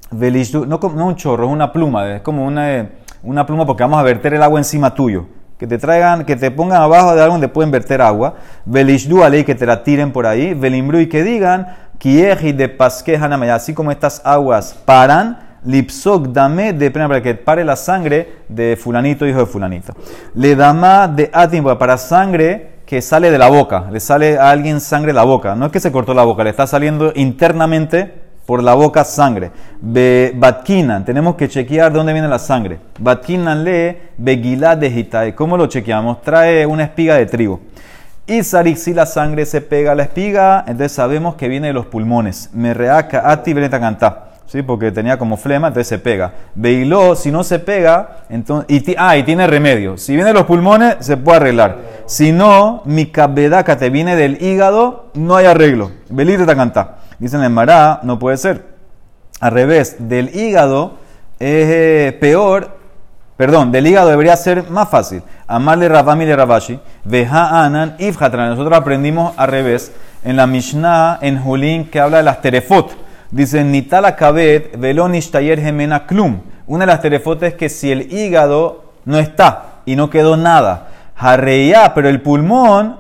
no, 0.09 0.79
no 0.95 1.05
un 1.05 1.15
chorro, 1.15 1.45
es 1.45 1.51
una 1.51 1.71
pluma, 1.71 2.15
es 2.15 2.21
como 2.23 2.47
una, 2.47 2.89
una 3.21 3.45
pluma 3.45 3.67
porque 3.67 3.83
vamos 3.83 3.99
a 3.99 4.03
verter 4.03 4.33
el 4.33 4.41
agua 4.41 4.59
encima 4.59 4.91
tuyo 4.91 5.37
que 5.59 5.67
te 5.67 5.77
traigan, 5.77 6.23
que 6.23 6.37
te 6.37 6.49
pongan 6.51 6.81
abajo 6.81 7.13
de 7.13 7.21
algo 7.21 7.33
donde 7.33 7.49
pueden 7.49 7.69
verter 7.69 8.01
agua, 8.01 8.35
velishdu 8.65 9.23
alei, 9.23 9.43
que 9.43 9.55
te 9.55 9.65
la 9.65 9.83
tiren 9.83 10.13
por 10.13 10.25
ahí, 10.25 10.53
velimbru 10.53 10.99
y 10.99 11.07
que 11.07 11.21
digan, 11.21 11.67
kieji 11.97 12.53
de 12.53 12.69
pasque 12.69 13.17
hanamaya, 13.17 13.55
así 13.55 13.73
como 13.73 13.91
estas 13.91 14.21
aguas 14.23 14.73
paran, 14.85 15.37
lipsok 15.65 16.27
dame 16.29 16.71
de 16.71 16.89
pena 16.89 17.09
para 17.09 17.21
que 17.21 17.35
pare 17.35 17.65
la 17.65 17.75
sangre 17.75 18.37
de 18.47 18.77
fulanito, 18.81 19.27
hijo 19.27 19.39
de 19.39 19.45
fulanito. 19.45 19.93
Le 20.33 20.55
dama 20.55 21.09
de 21.09 21.29
atim, 21.33 21.65
para 21.77 21.97
sangre 21.97 22.79
que 22.85 23.01
sale 23.01 23.29
de 23.29 23.37
la 23.37 23.49
boca, 23.49 23.87
le 23.91 23.99
sale 23.99 24.39
a 24.39 24.51
alguien 24.51 24.79
sangre 24.79 25.07
de 25.07 25.15
la 25.15 25.25
boca, 25.25 25.55
no 25.55 25.65
es 25.65 25.71
que 25.73 25.81
se 25.81 25.91
cortó 25.91 26.13
la 26.13 26.23
boca, 26.23 26.45
le 26.45 26.51
está 26.51 26.67
saliendo 26.67 27.11
internamente 27.15 28.28
por 28.49 28.63
la 28.63 28.73
boca 28.73 29.03
sangre. 29.03 29.51
Be, 29.79 30.33
batkinan, 30.35 31.05
tenemos 31.05 31.35
que 31.35 31.47
chequear 31.47 31.91
de 31.91 31.99
dónde 31.99 32.13
viene 32.13 32.27
la 32.27 32.39
sangre. 32.39 32.79
Batkinan 32.97 33.63
lee 33.63 33.95
begilá 34.17 34.75
de 34.75 34.87
hitai. 34.87 35.35
¿Cómo 35.35 35.55
lo 35.55 35.67
chequeamos? 35.67 36.23
Trae 36.23 36.65
una 36.65 36.85
espiga 36.85 37.13
de 37.13 37.27
trigo. 37.27 37.59
Y 38.25 38.41
sarik, 38.41 38.77
si 38.77 38.95
la 38.95 39.05
sangre 39.05 39.45
se 39.45 39.61
pega 39.61 39.91
a 39.91 39.95
la 39.95 40.01
espiga, 40.01 40.61
entonces 40.65 40.93
sabemos 40.93 41.35
que 41.35 41.47
viene 41.47 41.67
de 41.67 41.73
los 41.73 41.85
pulmones. 41.85 42.49
Me 42.51 42.73
reaca 42.73 43.29
ati 43.29 43.53
canta. 43.53 44.29
¿sí? 44.47 44.63
porque 44.63 44.91
tenía 44.91 45.19
como 45.19 45.37
flema, 45.37 45.67
entonces 45.67 45.87
se 45.87 45.99
pega. 45.99 46.33
Veiló, 46.55 47.15
si 47.15 47.29
no 47.29 47.43
se 47.43 47.59
pega, 47.59 48.23
entonces, 48.31 48.65
y, 48.67 48.95
ah, 48.97 49.15
y 49.15 49.21
tiene 49.21 49.45
remedio. 49.45 49.95
Si 49.95 50.15
viene 50.15 50.29
de 50.29 50.33
los 50.33 50.47
pulmones, 50.47 50.95
se 51.01 51.17
puede 51.17 51.37
arreglar. 51.37 51.77
Si 52.07 52.31
no, 52.31 52.81
mi 52.85 53.05
cabedaca 53.11 53.77
te 53.77 53.91
viene 53.91 54.15
del 54.15 54.41
hígado, 54.41 55.11
no 55.13 55.35
hay 55.35 55.45
arreglo. 55.45 55.91
Belite 56.09 56.47
te 56.47 56.55
canta. 56.55 56.95
Dicen 57.19 57.43
en 57.43 57.51
Mará, 57.51 57.99
no 58.03 58.17
puede 58.17 58.37
ser. 58.37 58.65
Al 59.39 59.51
revés, 59.51 59.97
del 59.99 60.35
hígado 60.35 60.93
es 61.39 61.67
eh, 61.69 62.17
peor, 62.19 62.77
perdón, 63.37 63.71
del 63.71 63.87
hígado 63.87 64.09
debería 64.09 64.35
ser 64.35 64.69
más 64.69 64.89
fácil. 64.89 65.23
Amarle 65.47 65.87
Rabami 65.89 66.25
de 66.25 66.35
Rabashi, 66.35 66.79
Veja 67.03 67.63
Anan 67.63 67.95
Ifhatra. 67.99 68.49
Nosotros 68.49 68.77
aprendimos 68.77 69.33
al 69.37 69.49
revés 69.49 69.91
en 70.23 70.35
la 70.35 70.47
Mishnah 70.47 71.19
en 71.21 71.41
Julín 71.41 71.85
que 71.85 71.99
habla 71.99 72.17
de 72.17 72.23
las 72.23 72.41
terefot. 72.41 72.91
Dice, 73.31 73.63
Nitala 73.63 74.15
Kabet, 74.15 74.77
Velonish 74.77 75.31
Tayer 75.31 75.59
Gemena 75.61 76.05
Klum. 76.05 76.41
Una 76.67 76.85
de 76.85 76.91
las 76.91 77.01
terefot 77.01 77.43
es 77.43 77.53
que 77.53 77.69
si 77.69 77.91
el 77.91 78.11
hígado 78.13 78.83
no 79.05 79.17
está 79.17 79.81
y 79.85 79.95
no 79.95 80.09
quedó 80.09 80.35
nada, 80.37 80.87
Harreya, 81.15 81.93
pero 81.93 82.07
el 82.07 82.21
pulmón, 82.21 82.97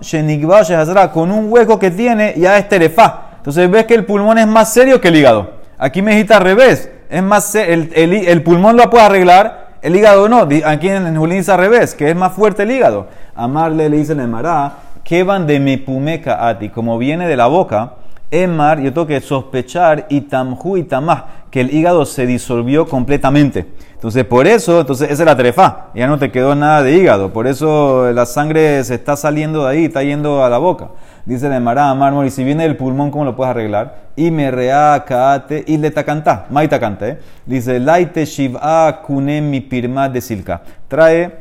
con 1.13 1.31
un 1.31 1.51
hueco 1.51 1.79
que 1.79 1.91
tiene, 1.91 2.33
ya 2.37 2.57
es 2.57 2.67
terefá. 2.67 3.28
Entonces 3.49 3.71
ves 3.71 3.85
que 3.85 3.95
el 3.95 4.05
pulmón 4.05 4.37
es 4.37 4.45
más 4.45 4.71
serio 4.71 5.01
que 5.01 5.07
el 5.07 5.15
hígado. 5.15 5.53
Aquí 5.79 6.03
me 6.03 6.11
dijiste 6.11 6.35
al 6.35 6.43
revés. 6.43 6.91
Es 7.09 7.23
más, 7.23 7.55
el, 7.55 7.91
el, 7.95 8.43
pulmón 8.43 8.77
lo 8.77 8.91
puede 8.91 9.05
arreglar, 9.05 9.69
el 9.81 9.95
hígado 9.95 10.29
no. 10.29 10.47
Aquí 10.65 10.87
en 10.87 11.15
Julín 11.15 11.39
dice 11.39 11.51
al 11.53 11.57
revés, 11.57 11.95
que 11.95 12.11
es 12.11 12.15
más 12.15 12.33
fuerte 12.33 12.61
el 12.61 12.69
hígado. 12.69 13.07
Amarle 13.33 13.89
le 13.89 13.97
dice 13.97 14.13
el 14.13 14.27
Mará, 14.27 14.73
que 15.03 15.23
van 15.23 15.47
de 15.47 15.59
mi 15.59 15.77
pumeca 15.77 16.47
a 16.47 16.59
ti, 16.59 16.69
como 16.69 16.99
viene 16.99 17.27
de 17.27 17.35
la 17.35 17.47
boca, 17.47 17.93
Emar, 18.31 18.79
yo 18.79 18.93
tengo 18.93 19.07
que 19.07 19.19
sospechar 19.19 20.05
y 20.09 20.21
tamju 20.21 20.77
y 20.77 20.83
tamah, 20.83 21.25
que 21.49 21.61
el 21.61 21.73
hígado 21.73 22.05
se 22.05 22.27
disolvió 22.27 22.85
completamente. 22.87 23.65
Entonces, 23.95 24.23
por 24.25 24.45
eso, 24.45 24.81
entonces 24.81 25.09
esa 25.09 25.23
es 25.23 25.25
la 25.25 25.35
trefa, 25.35 25.87
ya 25.95 26.05
no 26.05 26.19
te 26.19 26.31
quedó 26.31 26.53
nada 26.53 26.83
de 26.83 26.95
hígado, 26.95 27.33
por 27.33 27.47
eso 27.47 28.11
la 28.13 28.27
sangre 28.27 28.83
se 28.83 28.93
está 28.93 29.17
saliendo 29.17 29.63
de 29.63 29.71
ahí, 29.71 29.85
está 29.85 30.03
yendo 30.03 30.43
a 30.45 30.49
la 30.49 30.59
boca. 30.59 30.89
Dice 31.29 31.47
de 31.47 31.59
Mará, 31.59 31.93
mármol, 31.93 32.25
y 32.25 32.31
si 32.31 32.43
viene 32.43 32.65
el 32.65 32.75
pulmón, 32.75 33.11
¿cómo 33.11 33.23
lo 33.23 33.35
puedes 33.35 33.51
arreglar? 33.51 34.09
Y 34.15 34.31
me 34.31 34.49
rea, 34.49 35.03
kaate, 35.05 35.63
y 35.67 35.77
le 35.77 35.91
tacanta, 35.91 36.47
maita 36.49 36.79
cante. 36.79 37.07
¿eh? 37.07 37.17
Dice, 37.45 37.79
laite 37.79 38.25
shiv'a 38.25 39.03
kunem 39.05 39.47
mi 39.47 39.61
pirma 39.61 40.09
de 40.09 40.21
silka. 40.21 40.63
Trae 40.87 41.31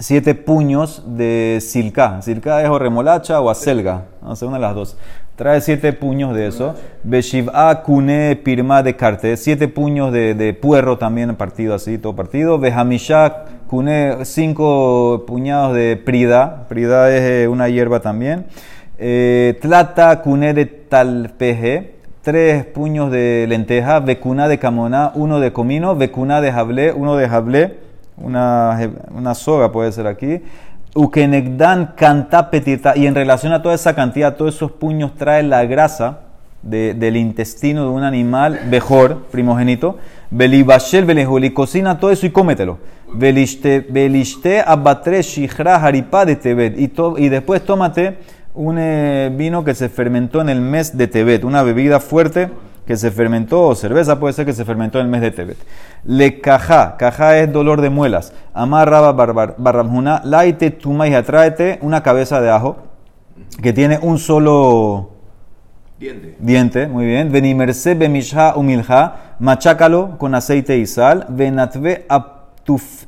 siete 0.00 0.34
puños 0.34 1.04
de 1.06 1.60
silka. 1.60 2.20
Silka 2.22 2.60
es 2.60 2.68
o 2.68 2.76
remolacha 2.76 3.40
o 3.40 3.50
acelga, 3.50 4.02
no 4.20 4.34
sé, 4.34 4.46
una 4.46 4.56
de 4.56 4.62
las 4.62 4.74
dos. 4.74 4.96
Trae 5.36 5.60
siete 5.60 5.92
puños 5.92 6.34
de 6.34 6.48
eso. 6.48 6.74
Beshiv'a 7.04 7.82
kune 7.84 8.34
pirma 8.34 8.82
de 8.82 8.96
carte. 8.96 9.36
Siete 9.36 9.68
puños 9.68 10.12
de, 10.12 10.34
de, 10.34 10.54
puerro 10.54 10.98
también 10.98 11.36
partido 11.36 11.76
así, 11.76 11.98
todo 11.98 12.16
partido. 12.16 12.58
Behamisha 12.58 13.44
kune 13.68 14.24
cinco 14.24 15.22
puñados 15.24 15.72
de 15.76 15.96
prida. 15.96 16.66
Prida 16.68 17.14
es 17.14 17.22
eh, 17.22 17.48
una 17.48 17.68
hierba 17.68 18.00
también. 18.00 18.46
Eh, 19.06 19.58
tlata 19.60 20.22
kune 20.22 20.54
de 20.54 20.64
talpeje. 20.64 21.96
Tres 22.22 22.64
puños 22.64 23.10
de 23.10 23.44
lenteja. 23.46 24.00
Vecuna 24.00 24.48
de 24.48 24.58
camona. 24.58 25.12
Uno 25.14 25.40
de 25.40 25.52
comino. 25.52 25.94
Vecuna 25.94 26.40
de 26.40 26.50
jablé. 26.50 26.90
Uno 26.90 27.14
de 27.14 27.28
jablé. 27.28 27.80
Una, 28.16 28.80
una 29.14 29.34
soga 29.34 29.70
puede 29.72 29.92
ser 29.92 30.06
aquí. 30.06 30.40
Ukenegdan 30.94 31.92
canta 31.96 32.48
petita. 32.48 32.96
Y 32.96 33.06
en 33.06 33.14
relación 33.14 33.52
a 33.52 33.60
toda 33.60 33.74
esa 33.74 33.94
cantidad, 33.94 34.36
todos 34.36 34.54
esos 34.54 34.72
puños 34.72 35.16
trae 35.16 35.42
la 35.42 35.66
grasa 35.66 36.20
del 36.62 37.16
intestino 37.16 37.82
de 37.82 37.90
un 37.90 38.04
animal 38.04 38.60
mejor, 38.70 39.24
primogénito. 39.30 39.98
Belibashel 40.30 41.04
belejuli, 41.04 41.50
cocina 41.52 42.00
todo 42.00 42.10
eso 42.10 42.24
y 42.24 42.30
cómetelo. 42.30 42.78
Beliste 43.12 44.62
abatre 44.66 45.20
shihra 45.20 45.76
haripá 45.76 46.24
de 46.24 46.36
Tebet. 46.36 46.78
Y 47.18 47.28
después 47.28 47.62
tómate 47.66 48.16
un 48.54 48.78
eh, 48.78 49.32
vino 49.34 49.64
que 49.64 49.74
se 49.74 49.88
fermentó 49.88 50.40
en 50.40 50.48
el 50.48 50.60
mes 50.60 50.96
de 50.96 51.08
Tebet, 51.08 51.44
una 51.44 51.62
bebida 51.62 51.98
fuerte 52.00 52.50
que 52.86 52.96
se 52.96 53.10
fermentó, 53.10 53.68
o 53.68 53.74
cerveza 53.74 54.20
puede 54.20 54.34
ser 54.34 54.46
que 54.46 54.52
se 54.52 54.64
fermentó 54.64 55.00
en 55.00 55.06
el 55.06 55.10
mes 55.10 55.22
de 55.22 55.30
Tebet. 55.30 55.56
Le 56.04 56.40
caja, 56.40 56.96
caja 56.96 57.38
es 57.38 57.52
dolor 57.52 57.80
de 57.80 57.90
muelas. 57.90 58.32
Amarraba 58.52 59.12
barramjuna, 59.12 60.20
laite 60.24 60.70
tuma 60.70 61.08
y 61.08 61.22
tráete 61.22 61.78
una 61.82 62.02
cabeza 62.02 62.40
de 62.40 62.50
ajo 62.50 62.76
que 63.62 63.72
tiene 63.72 63.98
un 64.00 64.18
solo 64.18 65.10
diente. 65.98 66.36
Diente, 66.38 66.86
muy 66.86 67.06
bien. 67.06 67.32
Venimerse 67.32 67.94
bemisha 67.94 68.54
umilja, 68.54 69.16
machácalo 69.38 70.18
con 70.18 70.34
aceite 70.34 70.76
y 70.78 70.86
sal. 70.86 71.26
Venatve 71.30 72.06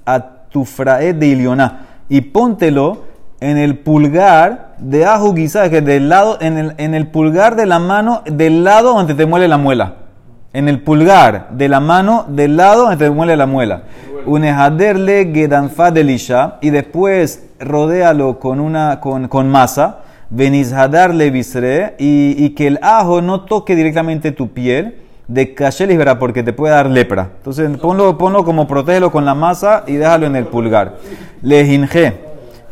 atufrae 0.07 1.13
de 1.13 1.27
iliona 1.27 1.87
y 2.09 2.23
póntelo 2.23 3.05
en 3.41 3.59
el 3.59 3.79
pulgar 3.79 4.66
de 4.79 5.05
ajo 5.05 5.33
guisado, 5.33 5.71
que 5.71 5.81
del 5.81 6.09
lado, 6.09 6.39
en 6.41 6.59
el, 6.59 6.75
en 6.79 6.95
el 6.95 7.07
pulgar 7.09 7.57
de 7.57 7.67
la 7.67 7.79
mano, 7.79 8.23
del 8.25 8.65
lado 8.65 8.95
donde 8.95 9.15
te 9.15 9.27
muele 9.27 9.49
la 9.49 9.59
muela. 9.59 9.95
En 10.53 10.69
el 10.69 10.81
pulgar 10.83 11.51
de 11.51 11.69
la 11.69 11.81
mano, 11.81 12.25
del 12.29 12.57
lado 12.57 12.83
donde 12.83 12.97
te 12.97 13.11
muele 13.11 13.37
la 13.37 13.47
muela. 13.47 13.83
Unejaderle 14.25 15.31
gedanfa 15.33 15.91
delisha 15.91 16.57
y 16.61 16.71
después 16.71 17.47
rodéalo 17.61 18.39
con, 18.39 18.61
una, 18.61 19.01
con, 19.01 19.29
con 19.29 19.49
masa. 19.49 19.99
Venizhadarle 20.29 21.31
visre 21.31 21.95
y, 21.99 22.35
y 22.37 22.51
que 22.51 22.67
el 22.67 22.79
ajo 22.83 23.23
no 23.23 23.43
toque 23.43 23.77
directamente 23.77 24.33
tu 24.33 24.49
piel 24.49 24.97
de 25.29 25.55
cachelis, 25.55 25.99
verá, 25.99 26.19
porque 26.19 26.43
te 26.43 26.53
puede 26.53 26.75
dar 26.75 26.89
lepra. 26.89 27.31
Entonces 27.39 27.69
ponlo, 27.79 28.17
ponlo 28.17 28.45
como 28.45 28.67
protégelo 28.67 29.11
con 29.11 29.25
la 29.25 29.35
masa 29.35 29.85
y 29.87 29.95
déjalo 29.95 30.27
en 30.27 30.37
el 30.37 30.47
pulgar. 30.47 30.97
Le 31.43 31.65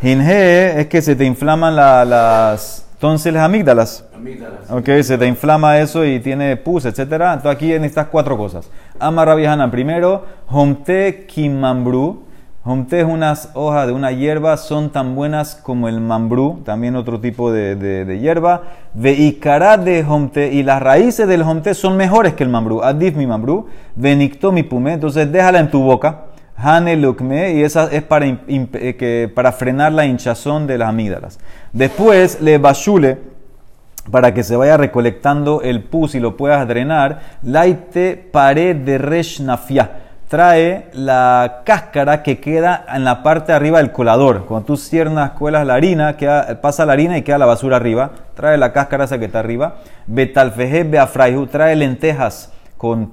Jinge 0.05 0.81
es 0.81 0.87
que 0.89 1.01
se 1.01 1.17
te 1.17 1.25
inflaman 1.25 1.75
las 1.75 2.85
tonsiles 2.99 3.41
amígdalas. 3.41 4.05
Amígdalas. 4.15 4.71
Ok, 4.71 4.87
se 5.01 5.17
te 5.17 5.27
inflama 5.27 5.79
eso 5.79 6.05
y 6.05 6.21
tiene 6.21 6.59
pus, 6.59 6.85
etc. 6.85 6.99
Entonces 7.01 7.47
aquí 7.47 7.69
necesitas 7.69 8.09
cuatro 8.09 8.37
cosas. 8.37 8.71
Amarra 9.01 9.35
viejana. 9.35 9.71
Primero, 9.71 10.27
homte 10.51 11.25
kimambru. 11.27 12.23
Homte 12.67 13.01
es 13.01 13.07
unas 13.07 13.49
hojas 13.55 13.87
de 13.87 13.95
una 13.95 14.13
hierba, 14.13 14.59
son 14.59 14.91
tan 14.91 15.15
buenas 15.15 15.55
como 15.55 15.89
el 15.89 16.01
mambrú, 16.01 16.61
también 16.65 16.97
otro 16.97 17.21
tipo 17.21 17.51
de, 17.51 17.75
de, 17.75 18.19
hierba. 18.19 18.63
Veikará 18.93 19.79
de 19.79 20.05
homte, 20.07 20.53
y 20.53 20.63
las 20.63 20.83
raíces 20.83 21.27
del 21.27 21.43
homte 21.43 21.73
son 21.73 21.97
mejores 21.97 22.35
que 22.35 22.43
el 22.43 22.51
mambrú. 22.51 22.83
Adif 22.83 23.17
mi 23.17 23.27
mambrú, 23.27 23.69
venicto 23.97 24.53
mi 24.53 24.65
pume, 24.65 24.93
entonces 24.93 25.33
déjala 25.33 25.61
en 25.61 25.71
tu 25.71 25.83
boca. 25.83 26.34
Hane 26.57 26.97
Lukme, 26.97 27.53
y 27.55 27.63
esa 27.63 27.85
es 27.91 28.03
para, 28.03 28.27
eh, 28.27 28.97
que, 28.99 29.31
para 29.35 29.53
frenar 29.53 29.93
la 29.93 30.07
hinchazón 30.07 30.67
de 30.67 30.79
las 30.79 30.89
amígdalas. 30.89 31.39
Después 31.73 32.41
le 32.41 32.59
bashule, 32.59 33.19
para 34.11 34.35
que 34.35 34.43
se 34.43 34.57
vaya 34.57 34.77
recolectando 34.77 35.63
el 35.63 35.83
pus 35.83 36.15
y 36.15 36.21
lo 36.21 36.37
puedas 36.37 36.67
drenar, 36.69 37.21
laite 37.43 38.17
pared 38.17 38.77
de 38.77 38.99
reshnafia. 38.99 39.91
Trae 40.29 40.89
la 40.95 41.63
cáscara 41.65 42.23
que 42.23 42.41
queda 42.41 42.85
en 42.93 43.05
la 43.05 43.23
parte 43.23 43.53
arriba 43.53 43.79
del 43.79 43.93
colador. 43.93 44.47
Cuando 44.47 44.67
tú 44.67 44.77
ciernas, 44.77 45.33
cuelas 45.33 45.67
la 45.67 45.75
harina, 45.75 46.17
queda, 46.17 46.61
pasa 46.61 46.87
la 46.87 46.95
harina 46.95 47.17
y 47.19 47.23
queda 47.23 47.39
la 47.39 47.47
basura 47.47 47.77
arriba. 47.77 48.11
Trae 48.35 48.57
la 48.57 48.73
cáscara 48.73 49.05
esa 49.05 49.19
que 49.19 49.27
está 49.27 49.41
arriba. 49.41 49.77
Betalfeje 50.07 50.85
beafraihu, 50.85 51.47
trae 51.47 51.77
lentejas 51.77 52.54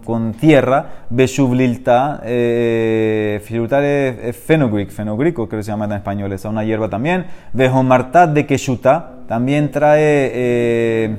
con, 0.03 0.33
tierra, 0.33 1.05
Beshublilta, 1.09 2.21
eh, 2.25 3.39
es 3.41 4.35
fenogric, 4.35 4.89
fenogrico 4.89 5.47
creo 5.47 5.59
que 5.59 5.63
se 5.63 5.71
llama 5.71 5.85
en 5.85 5.93
español, 5.93 6.33
es 6.33 6.43
una 6.43 6.65
hierba 6.65 6.89
también, 6.89 7.27
Vejomartat 7.53 8.31
de 8.31 8.45
Keshuta, 8.45 9.19
también 9.29 9.71
trae, 9.71 10.31
eh, 10.33 11.17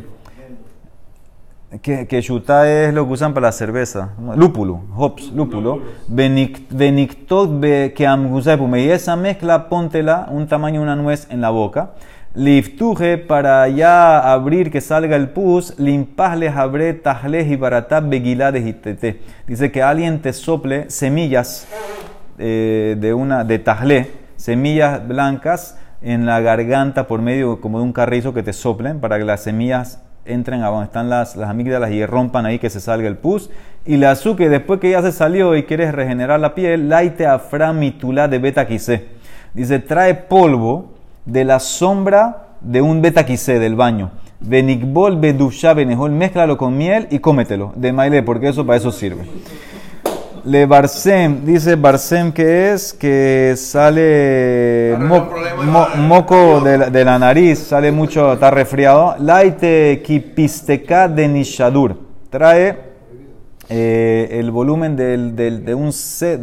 que, 1.81 2.07
es 2.11 2.93
lo 2.93 3.07
que 3.07 3.13
usan 3.15 3.33
para 3.33 3.47
la 3.47 3.53
cerveza, 3.53 4.11
lúpulo, 4.37 4.83
hops, 4.95 5.33
lúpulo, 5.33 5.81
Benictot 6.09 7.59
que 7.63 8.07
y 8.83 8.91
esa 8.91 9.17
mezcla, 9.17 9.71
póntela 9.71 10.29
un 10.31 10.47
tamaño 10.47 10.83
una 10.83 10.95
nuez 10.95 11.27
en 11.31 11.41
la 11.41 11.49
boca, 11.49 11.93
Liftuje 12.35 13.19
para 13.19 13.69
ya 13.69 14.33
abrir 14.33 14.71
que 14.71 14.81
salga 14.81 15.17
el 15.17 15.29
pus, 15.29 15.79
limpasle 15.79 16.49
abre 16.49 16.95
tajles 16.95 17.47
y 17.51 17.57
baratab 17.57 18.09
begilades 18.09 18.67
y 18.67 18.73
tete. 18.73 19.21
Dice 19.47 19.71
que 19.71 19.83
alguien 19.83 20.23
te 20.23 20.33
sople 20.33 20.89
semillas 20.89 21.69
eh, 22.39 22.97
de 22.99 23.13
una 23.13 23.45
de 23.45 23.59
tajle, 23.59 24.11
semillas 24.37 25.07
blancas 25.07 25.79
en 26.01 26.25
la 26.25 26.41
garganta 26.41 27.07
por 27.07 27.21
medio 27.21 27.61
como 27.61 27.81
de 27.81 27.85
un 27.85 27.93
carrizo 27.93 28.33
que 28.33 28.43
te 28.43 28.55
soplen 28.55 28.99
para 28.99 29.19
que 29.19 29.25
las 29.25 29.43
semillas 29.43 30.01
entren 30.25 30.63
a 30.63 30.69
donde 30.69 30.87
están 30.87 31.11
las, 31.11 31.37
las 31.37 31.51
amígdalas 31.51 31.91
y 31.91 32.07
rompan 32.07 32.47
ahí 32.47 32.59
que 32.59 32.71
se 32.71 32.81
salga 32.81 33.09
el 33.09 33.19
pus. 33.19 33.51
Y 33.85 33.99
la 33.99 34.13
azúcar, 34.13 34.49
después 34.49 34.81
que 34.81 34.91
ya 34.91 35.03
se 35.03 35.13
salió 35.13 35.55
y 35.55 35.65
quieres 35.65 35.93
regenerar 35.93 36.41
la 36.41 36.55
piel, 36.55 36.89
laite 36.89 37.27
aframitula 37.27 38.27
de 38.27 38.39
beta 38.39 38.67
Dice, 39.55 39.79
trae 39.81 40.15
polvo 40.15 40.92
de 41.25 41.45
la 41.45 41.61
sombra 41.61 42.49
de 42.61 42.81
un 42.83 43.03
betaquisé 43.03 43.59
del 43.59 43.75
baño. 43.75 44.11
Benikbol 44.41 45.17
bedusha 45.17 45.73
benejol, 45.75 46.11
mézclalo 46.11 46.57
con 46.57 46.77
miel 46.77 47.07
y 47.11 47.21
cómetelo 47.21 47.73
de 47.77 47.93
maile, 47.93 48.23
porque 48.23 48.49
eso 48.49 48.67
para 48.67 48.79
eso 48.79 48.91
sirve. 48.91 49.25
Le 50.45 50.67
Barsem, 50.67 51.45
dice 51.45 51.77
Barsem 51.77 52.33
que 52.33 52.73
es 52.73 52.93
que 52.93 53.55
sale 53.57 54.97
moco 55.99 56.61
de 56.61 57.05
la, 57.05 57.19
nariz, 57.21 57.61
sale 57.61 57.93
mucho, 57.93 58.33
está 58.33 58.51
resfriado. 58.51 59.15
Laite 59.21 60.03
kipisteca 60.05 61.07
de 61.07 61.29
nishadur. 61.29 61.97
Trae 62.29 62.77
eh, 63.69 64.29
el 64.33 64.51
volumen 64.51 64.97
del, 64.97 65.37
de, 65.37 65.75
un, 65.77 65.93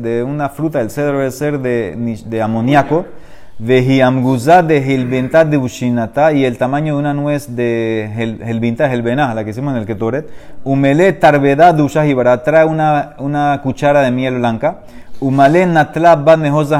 de 0.01 0.23
una 0.23 0.47
fruta, 0.47 0.79
el 0.79 0.89
cedro 0.89 1.17
debe 1.17 1.31
ser 1.31 1.59
de, 1.59 2.17
de 2.25 2.41
amoníaco 2.41 3.05
Vejiamguzá 3.59 4.63
de 4.63 4.77
Hilbintá 4.77 5.43
de 5.43 5.57
Ushinata 5.57 6.31
y 6.31 6.45
el 6.45 6.57
tamaño 6.57 6.93
de 6.93 6.99
una 6.99 7.13
nuez 7.13 7.57
de 7.57 8.09
Helbintá, 8.15 8.89
Helbená, 8.89 9.33
la 9.33 9.43
que 9.43 9.49
hicimos 9.49 9.73
en 9.73 9.81
el 9.81 9.85
Ketoret. 9.85 10.29
Umele 10.63 11.11
Tarvedá 11.11 11.73
Dushahibara, 11.73 12.41
trae 12.41 12.63
una, 12.63 13.15
una 13.17 13.59
cuchara 13.61 13.99
de 14.01 14.11
miel 14.11 14.35
blanca. 14.37 14.79
Umale 15.19 15.65
Natla 15.65 16.15
Bad 16.15 16.37
Nehosa 16.37 16.79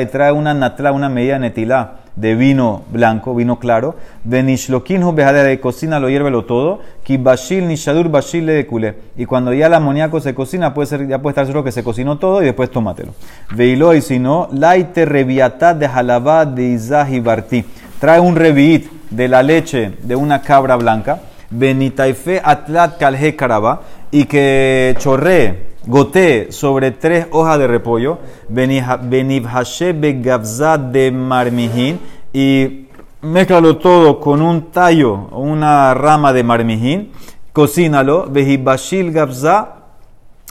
y 0.00 0.06
trae 0.06 0.30
una 0.30 0.54
Natla, 0.54 0.92
una 0.92 1.08
medida 1.08 1.40
netilá 1.40 2.03
de 2.16 2.34
vino 2.34 2.82
blanco, 2.90 3.34
vino 3.34 3.58
claro. 3.58 3.96
Benishlokinhu 4.24 5.12
de 5.14 5.60
cocina 5.60 5.98
lo 5.98 6.08
hiervelo 6.08 6.44
todo. 6.44 6.80
Kibashil 7.02 7.66
nishadur 7.66 8.08
bashil 8.08 8.46
de 8.46 8.66
kule. 8.66 8.94
Y 9.16 9.26
cuando 9.26 9.52
ya 9.52 9.66
el 9.66 9.74
amoníaco 9.74 10.20
se 10.20 10.34
cocina, 10.34 10.74
puede 10.74 10.86
ser, 10.86 11.06
ya 11.08 11.20
puede 11.20 11.32
estar 11.32 11.46
seguro 11.46 11.64
que 11.64 11.72
se 11.72 11.82
cocinó 11.82 12.18
todo 12.18 12.42
y 12.42 12.46
después 12.46 12.70
tómatelo. 12.70 13.12
Veilo 13.54 13.94
y 13.94 14.00
si 14.00 14.18
no, 14.18 14.48
laite 14.52 15.04
reviatá 15.04 15.74
de 15.74 15.86
halabá 15.86 16.46
de 16.46 16.64
izahi 16.64 17.20
barti. 17.20 17.64
Trae 17.98 18.20
un 18.20 18.36
reviit 18.36 18.90
de 19.10 19.28
la 19.28 19.42
leche 19.42 19.94
de 20.02 20.16
una 20.16 20.40
cabra 20.42 20.76
blanca. 20.76 21.20
Benitaife 21.50 22.40
atlat 22.42 22.98
kalhe 22.98 23.34
karaba. 23.34 23.82
Y 24.10 24.26
que 24.26 24.94
chorree 24.98 25.73
Goté 25.86 26.50
sobre 26.50 26.92
tres 26.92 27.26
hojas 27.30 27.58
de 27.58 27.66
repollo, 27.66 28.18
benibhashe 28.48 29.92
begavza 29.92 30.78
de 30.78 31.10
marmijín 31.10 32.00
y 32.32 32.86
mezclalo 33.20 33.76
todo 33.76 34.18
con 34.18 34.40
un 34.40 34.70
tallo 34.70 35.28
una 35.32 35.92
rama 35.92 36.32
de 36.32 36.42
marmijín, 36.42 37.10
cocínalo, 37.52 38.30
vejibashil 38.30 39.12
gavza, 39.12 39.84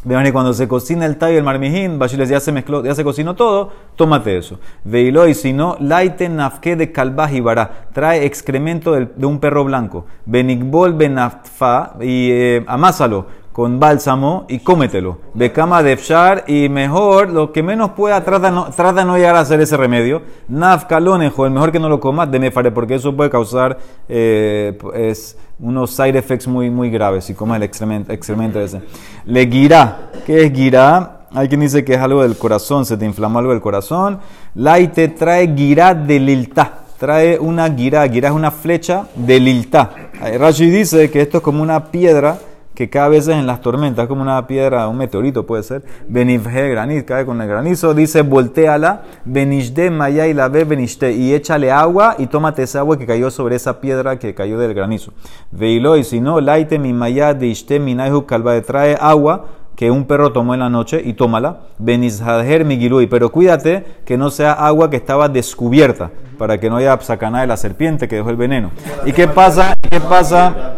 Vean 0.06 0.30
cuando 0.34 0.54
se 0.54 0.68
cocina 0.68 1.06
el 1.06 1.16
tallo 1.16 1.36
del 1.36 1.46
marmijín, 1.46 1.98
Bashil 1.98 2.26
ya 2.26 2.42
se 2.42 2.52
mezcló, 2.52 2.84
ya 2.84 2.94
se 2.94 3.06
cocinó 3.06 3.36
todo, 3.36 3.72
tómate 3.96 4.38
eso. 4.38 4.60
Veilo 4.84 5.26
y 5.30 5.34
si 5.34 5.54
no, 5.54 5.78
laite 5.80 6.28
nafke 6.28 6.76
de 6.76 6.92
y 7.32 7.40
bará, 7.40 7.88
trae 7.94 8.26
excremento 8.26 8.92
de 8.92 9.26
un 9.26 9.40
perro 9.40 9.64
blanco. 9.64 10.06
Benigbol 10.26 10.94
benaffa 10.94 11.94
y 12.02 12.32
eh, 12.32 12.66
amásalo 12.68 13.43
con 13.54 13.80
bálsamo 13.80 14.46
y 14.50 14.60
cómetelo. 14.60 15.20
Becama 15.36 15.84
de 15.84 15.96
fshar 15.96 16.44
y 16.48 16.70
mejor, 16.70 17.30
lo 17.30 17.52
que 17.52 17.62
menos 17.62 17.92
pueda, 17.92 18.24
trata 18.26 18.50
no, 18.50 18.66
trata 18.72 19.06
no 19.06 19.16
llegar 19.16 19.36
a 19.36 19.42
hacer 19.42 19.62
ese 19.62 19.78
remedio. 19.78 20.24
Nafcalonejo, 20.48 21.46
el 21.46 21.52
mejor 21.52 21.72
que 21.72 21.80
no 21.80 21.88
lo 21.88 22.00
comas, 22.00 22.32
de 22.32 22.40
mefare, 22.40 22.72
porque 22.72 22.96
eso 22.96 23.16
puede 23.16 23.30
causar 23.30 23.78
eh, 24.10 24.76
es, 24.96 25.38
unos 25.60 25.92
side 25.92 26.18
effects 26.18 26.48
muy, 26.48 26.72
muy 26.72 26.90
graves 26.90 27.26
si 27.26 27.36
comes 27.36 27.58
el 27.58 27.64
excremento, 27.64 28.12
excremento 28.12 28.60
ese. 28.60 28.82
Le 29.26 29.46
guirá, 29.46 30.10
¿qué 30.26 30.46
es 30.46 30.52
guirá? 30.52 31.28
Hay 31.36 31.48
quien 31.48 31.62
dice 31.62 31.86
que 31.86 31.94
es 31.94 32.00
algo 32.00 32.24
del 32.24 32.36
corazón, 32.36 32.86
se 32.86 32.98
te 32.98 33.06
inflama 33.06 33.40
algo 33.40 33.52
del 33.52 33.62
corazón. 33.62 34.20
Laite 34.56 35.10
trae 35.10 35.46
guirá 35.48 35.94
de 35.94 36.20
lilta. 36.20 36.80
Trae 36.98 37.38
una 37.38 37.68
guirá, 37.70 38.08
guirá 38.08 38.30
es 38.30 38.34
una 38.34 38.50
flecha 38.50 39.08
de 39.16 39.40
lilta. 39.40 39.92
Rashi 40.40 40.70
dice 40.70 41.12
que 41.12 41.22
esto 41.22 41.38
es 41.38 41.44
como 41.44 41.62
una 41.62 41.86
piedra 41.92 42.38
que 42.76 42.90
cada 42.90 43.10
vez 43.10 43.28
en 43.28 43.46
las 43.46 43.62
tormentas, 43.62 44.08
como 44.08 44.22
una 44.22 44.48
piedra, 44.48 44.88
un 44.88 44.98
meteorito 44.98 45.46
puede 45.46 45.64
ser, 45.64 45.84
benifje 46.08 46.70
granizo, 46.70 47.06
cae 47.06 47.26
con 47.26 47.40
el 47.42 47.48
granizo, 47.48 47.94
dice 47.94 48.22
volteala, 48.24 49.04
benishde 49.26 49.92
maya 49.92 50.28
y 50.28 50.34
la 50.34 50.50
ve 50.50 50.64
benishte, 50.64 51.12
y 51.12 51.34
échale 51.34 51.72
agua 51.72 52.16
y 52.18 52.28
tómate 52.28 52.64
esa 52.64 52.80
agua 52.80 52.98
que 52.98 53.06
cayó 53.06 53.30
sobre 53.30 53.56
esa 53.56 53.80
piedra 53.80 54.18
que 54.18 54.34
cayó 54.34 54.58
del 54.58 54.74
granizo. 54.74 55.14
Veilo, 55.52 55.98
y 55.98 56.04
si 56.04 56.20
no, 56.20 56.42
laite 56.42 56.80
mi 56.80 56.94
maya 56.94 57.34
de 57.34 57.48
ishte 57.48 57.80
minaihu 57.80 58.26
calva, 58.26 58.60
trae 58.62 58.98
agua 59.00 59.46
que 59.76 59.90
un 59.90 60.06
perro 60.06 60.32
tomó 60.32 60.54
en 60.54 60.60
la 60.60 60.70
noche 60.70 61.02
y 61.04 61.14
tómala, 61.14 61.62
benizhader 61.80 62.66
migilui, 62.66 63.08
pero 63.08 63.32
cuídate 63.32 63.84
que 64.06 64.18
no 64.18 64.30
sea 64.30 64.54
agua 64.54 64.90
que 64.90 64.98
estaba 64.98 65.30
descubierta, 65.30 66.12
para 66.38 66.60
que 66.60 66.70
no 66.70 66.78
haya 66.78 67.00
sacaná 67.02 67.42
de 67.42 67.48
la 67.48 67.58
serpiente 67.58 68.08
que 68.08 68.18
dejó 68.18 68.30
el 68.30 68.36
veneno. 68.36 68.72
¿Y 69.06 69.14
qué 69.14 69.28
pasa? 69.28 69.76
¿Qué 69.90 70.00
pasa? 70.00 70.76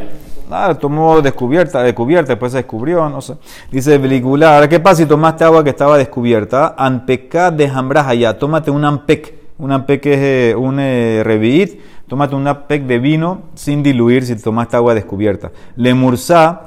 Tomó 0.80 1.22
descubierta, 1.22 1.82
descubierta, 1.82 2.34
después 2.34 2.52
se 2.52 2.60
descubrió, 2.60 3.10
no 3.10 3.20
sé. 3.22 3.36
Dice 3.72 3.98
Veligular, 3.98 4.70
¿qué 4.70 4.80
pasa 4.80 4.98
si 4.98 5.06
tomaste 5.08 5.44
agua 5.44 5.64
que 5.64 5.72
estaba 5.72 5.98
descubierta? 5.98 6.76
Anpeká 6.78 7.50
de 7.50 7.72
ya, 8.20 8.38
tómate 8.38 8.70
un 8.70 8.86
ampec. 8.86 9.34
Un 9.58 9.72
ampec 9.72 10.06
es 10.06 10.20
eh, 10.20 10.56
un 10.56 10.80
eh, 10.80 11.22
revit, 11.24 11.80
tómate 12.08 12.36
un 12.36 12.48
ampec 12.48 12.84
de 12.84 13.00
vino 13.00 13.44
sin 13.56 13.82
diluir 13.82 14.26
si 14.26 14.36
tomaste 14.36 14.76
agua 14.76 14.94
descubierta. 14.94 15.52
Lemursa, 15.78 16.62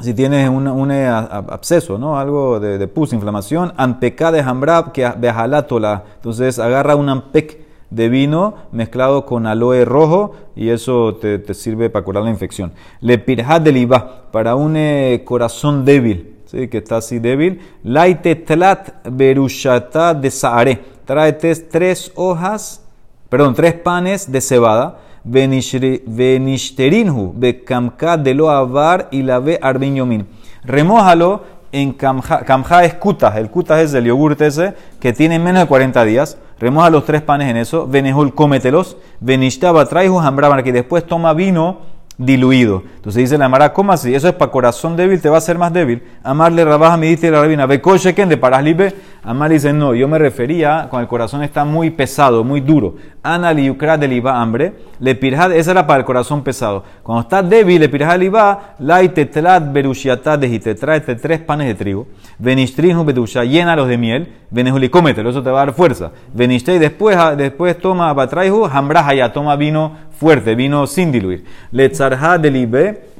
si 0.00 0.14
tienes 0.14 0.48
un, 0.48 0.66
un 0.68 0.90
eh, 0.90 1.06
absceso, 1.08 1.98
¿no? 1.98 2.18
Algo 2.18 2.60
de, 2.60 2.78
de 2.78 2.88
pus, 2.88 3.12
inflamación. 3.12 3.72
Anpeká 3.76 4.32
de 4.32 4.42
jambra, 4.42 4.90
que 4.92 5.12
bejalatola. 5.18 6.04
Entonces 6.14 6.58
agarra 6.58 6.96
un 6.96 7.08
ampec 7.08 7.61
de 7.94 8.08
vino 8.08 8.54
mezclado 8.72 9.24
con 9.26 9.46
aloe 9.46 9.84
rojo 9.84 10.34
y 10.56 10.70
eso 10.70 11.16
te, 11.16 11.54
sirve 11.54 11.90
para 11.90 12.04
curar 12.04 12.24
la 12.24 12.30
infección. 12.30 12.72
Le 13.00 13.18
pirja 13.18 13.60
del 13.60 13.76
iba 13.76 14.30
para 14.32 14.56
un 14.56 14.76
eh, 14.76 15.22
corazón 15.24 15.84
débil, 15.84 16.34
¿sí? 16.46 16.66
que 16.68 16.78
está 16.78 16.96
así 16.98 17.18
débil. 17.18 17.60
Laite 17.84 18.36
tlat 18.36 19.06
berushata 19.10 20.14
de 20.14 20.30
saare. 20.30 20.80
Trae 21.04 21.32
tres 21.34 22.12
hojas, 22.14 22.82
perdón, 23.28 23.54
tres 23.54 23.74
panes 23.74 24.32
de 24.32 24.40
cebada. 24.40 25.00
Venishterinhu, 25.24 27.32
bekamka 27.36 28.16
de 28.16 28.34
lo 28.34 28.50
avar 28.50 29.06
y 29.12 29.22
la 29.22 29.38
ve 29.38 29.56
arbiñomin. 29.62 30.26
Remójalo 30.64 31.44
en 31.72 31.92
kamja. 31.92 32.84
Es 32.84 32.94
kutas. 32.94 33.36
El 33.36 33.50
kutas 33.50 33.80
es 33.80 33.94
el 33.94 34.04
yogurte 34.04 34.46
ese 34.46 34.74
que 35.00 35.12
tiene 35.12 35.38
menos 35.38 35.62
de 35.62 35.68
40 35.68 36.04
días 36.04 36.38
remoja 36.62 36.90
los 36.90 37.04
tres 37.04 37.22
panes 37.22 37.50
en 37.50 37.56
eso, 37.56 37.88
venejol, 37.88 38.36
cómetelos, 38.36 38.96
venishtaba, 39.18 39.84
traijo 39.86 40.20
hambra, 40.20 40.62
que 40.62 40.72
después 40.72 41.04
toma 41.04 41.34
vino 41.34 41.80
diluido. 42.16 42.84
Entonces 42.96 43.22
dice 43.22 43.36
la 43.36 43.48
Mara, 43.48 43.72
¿cómo 43.72 43.90
así? 43.90 44.14
Eso 44.14 44.28
es 44.28 44.34
para 44.34 44.52
corazón 44.52 44.96
débil, 44.96 45.20
te 45.20 45.28
va 45.28 45.36
a 45.36 45.38
hacer 45.38 45.58
más 45.58 45.72
débil. 45.72 46.04
Amarle 46.22 46.64
rabaja, 46.64 46.96
me 46.96 47.06
dice 47.06 47.32
la 47.32 47.40
rabina, 47.40 47.66
ve 47.66 47.82
ken 48.14 48.28
de 48.28 48.36
paraslipe. 48.36 48.94
Amar 49.24 49.52
dice, 49.52 49.72
no, 49.72 49.94
yo 49.94 50.08
me 50.08 50.18
refería 50.18 50.88
cuando 50.90 51.02
el 51.04 51.08
corazón 51.08 51.44
está 51.44 51.64
muy 51.64 51.90
pesado, 51.90 52.42
muy 52.42 52.60
duro. 52.60 52.96
Ana 53.22 53.52
liukra 53.52 53.96
del 53.96 54.14
iba 54.14 54.42
hambre, 54.42 54.72
le 54.98 55.14
pirjad, 55.14 55.52
esa 55.52 55.70
era 55.70 55.86
para 55.86 56.00
el 56.00 56.04
corazón 56.04 56.42
pesado. 56.42 56.82
Cuando 57.04 57.22
está 57.22 57.40
débil, 57.40 57.80
le 57.80 57.88
pirjad 57.88 58.16
el 58.16 58.24
iba, 58.24 58.74
la 58.80 59.00
tetlat 59.08 59.72
berushiatad 59.72 60.40
de 60.40 60.58
te 60.58 60.74
trae 60.74 61.00
tres 61.00 61.38
panes 61.38 61.68
de 61.68 61.74
trigo. 61.76 62.08
Venistrinu 62.40 63.04
bedusha, 63.04 63.44
llénalos 63.44 63.86
de 63.86 63.96
miel. 63.96 64.32
Venejuli, 64.50 64.88
cómetelo, 64.88 65.30
eso 65.30 65.40
te 65.40 65.50
va 65.50 65.62
a 65.62 65.66
dar 65.66 65.74
fuerza. 65.74 66.10
Veniste 66.34 66.74
y 66.74 66.80
después, 66.80 67.16
después 67.36 67.78
toma 67.78 68.12
batraihu, 68.12 68.66
hambraja 68.66 69.14
ya, 69.14 69.32
toma 69.32 69.54
vino 69.54 69.98
fuerte, 70.18 70.56
vino 70.56 70.88
sin 70.88 71.12
diluir. 71.12 71.44
Le 71.70 71.88
tzarha 71.88 72.38
del 72.38 72.68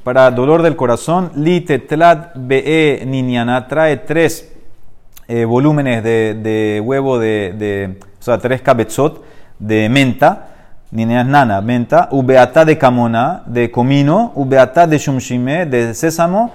para 0.02 0.32
dolor 0.32 0.62
del 0.62 0.74
corazón, 0.74 1.30
li 1.36 1.60
tetlat 1.60 2.32
be 2.34 3.04
niñana, 3.06 3.68
trae 3.68 3.98
tres 3.98 4.52
eh, 5.32 5.46
volúmenes 5.46 6.02
de, 6.02 6.34
de 6.34 6.82
huevo 6.84 7.18
de, 7.18 7.54
de, 7.58 7.98
o 8.20 8.22
sea, 8.22 8.36
tres 8.36 8.60
cabetzot 8.60 9.22
de 9.58 9.88
menta, 9.88 10.48
niñas 10.90 11.26
nana, 11.26 11.62
menta, 11.62 12.08
ubeata 12.10 12.66
de 12.66 12.76
camona, 12.76 13.42
de 13.46 13.70
comino, 13.70 14.32
ubeata 14.34 14.86
de 14.86 14.98
shumshime, 14.98 15.64
de 15.64 15.94
sésamo, 15.94 16.52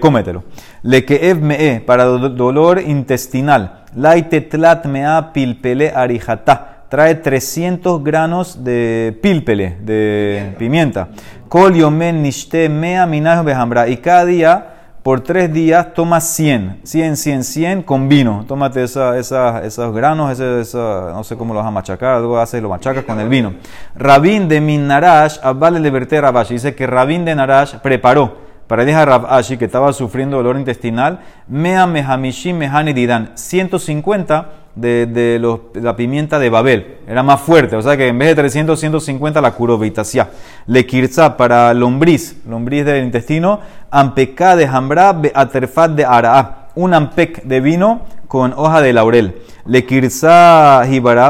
cómetelo. 0.00 0.44
Le 0.82 1.04
que 1.04 1.34
me 1.34 1.80
para 1.80 2.04
dolor 2.04 2.80
intestinal, 2.80 3.82
laite 3.96 4.42
tlat 4.42 4.86
mea 4.86 5.32
pilpele 5.32 5.90
arijata 5.90 6.74
trae 6.88 7.16
300 7.16 8.04
granos 8.04 8.62
de 8.62 9.18
pilpele, 9.20 9.78
de 9.80 10.54
pimienta. 10.58 11.08
Kol 11.48 11.74
yomen 11.74 12.22
nishte 12.22 12.68
mea 12.68 13.04
minaj 13.06 13.44
Y 13.88 13.96
cada 13.96 14.24
día, 14.24 14.73
por 15.04 15.20
tres 15.20 15.52
días, 15.52 15.92
toma 15.92 16.18
100, 16.18 16.80
100, 16.82 17.16
100, 17.18 17.44
100 17.44 17.82
con 17.82 18.08
vino. 18.08 18.46
Tómate 18.48 18.82
esa, 18.82 19.18
esa, 19.18 19.62
esos 19.62 19.94
granos, 19.94 20.40
esa, 20.40 21.12
no 21.12 21.22
sé 21.22 21.36
cómo 21.36 21.52
los 21.52 21.62
vas 21.62 21.68
a 21.68 21.70
machacar, 21.70 22.14
algo 22.14 22.38
haces, 22.38 22.62
lo 22.62 22.70
machacas 22.70 23.04
con 23.04 23.20
el 23.20 23.28
vino. 23.28 23.52
Rabín 23.94 24.48
de 24.48 24.62
Minarash, 24.62 25.40
Abale 25.42 25.78
de 25.78 26.20
Rabashi, 26.22 26.54
dice 26.54 26.74
que 26.74 26.86
Rabín 26.86 27.26
de 27.26 27.34
Narash 27.34 27.74
preparó 27.82 28.38
para 28.66 28.86
dejar 28.86 29.06
Rabashi, 29.08 29.58
que 29.58 29.66
estaba 29.66 29.92
sufriendo 29.92 30.38
dolor 30.38 30.56
intestinal, 30.56 31.20
mea 31.48 31.86
mehamishim 31.86 32.56
mehani 32.56 32.94
didan, 32.94 33.32
150 33.34 34.63
de, 34.74 35.40
la 35.74 35.96
pimienta 35.96 36.38
de 36.38 36.50
Babel. 36.50 36.96
Era 37.06 37.22
más 37.22 37.40
fuerte, 37.40 37.76
o 37.76 37.82
sea 37.82 37.96
que 37.96 38.08
en 38.08 38.18
vez 38.18 38.28
de 38.28 38.34
300, 38.36 38.78
150 38.78 39.40
la 39.40 39.52
curó 39.52 39.78
Beitasia. 39.78 40.30
Le 40.66 40.86
kirza 40.86 41.36
para 41.36 41.72
lombriz, 41.74 42.36
lombriz 42.48 42.84
del 42.84 43.04
intestino, 43.04 43.60
ampeká 43.90 44.56
de 44.56 44.68
jambra, 44.68 45.20
aterfat 45.34 45.92
de 45.92 46.04
araá. 46.04 46.60
Un 46.76 46.92
ampec 46.92 47.44
de 47.44 47.60
vino 47.60 48.02
con 48.26 48.52
hoja 48.56 48.80
de 48.80 48.92
laurel. 48.92 49.36
Le 49.64 49.86
kirza 49.86 50.82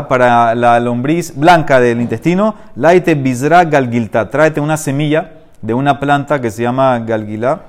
para 0.09 0.55
la 0.55 0.81
lombriz 0.81 1.37
blanca 1.37 1.79
del 1.81 2.01
intestino, 2.01 2.55
laite 2.77 3.15
bizra 3.15 3.65
galgilta. 3.65 4.31
Tráete 4.31 4.61
una 4.61 4.79
semilla 4.79 5.33
de 5.61 5.75
una 5.75 6.01
planta 6.01 6.41
que 6.41 6.51
se 6.51 6.63
llama 6.63 6.99
galgilá 7.01 7.61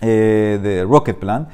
eh, 0.00 0.58
de 0.62 0.84
rocket 0.84 1.18
plant, 1.18 1.48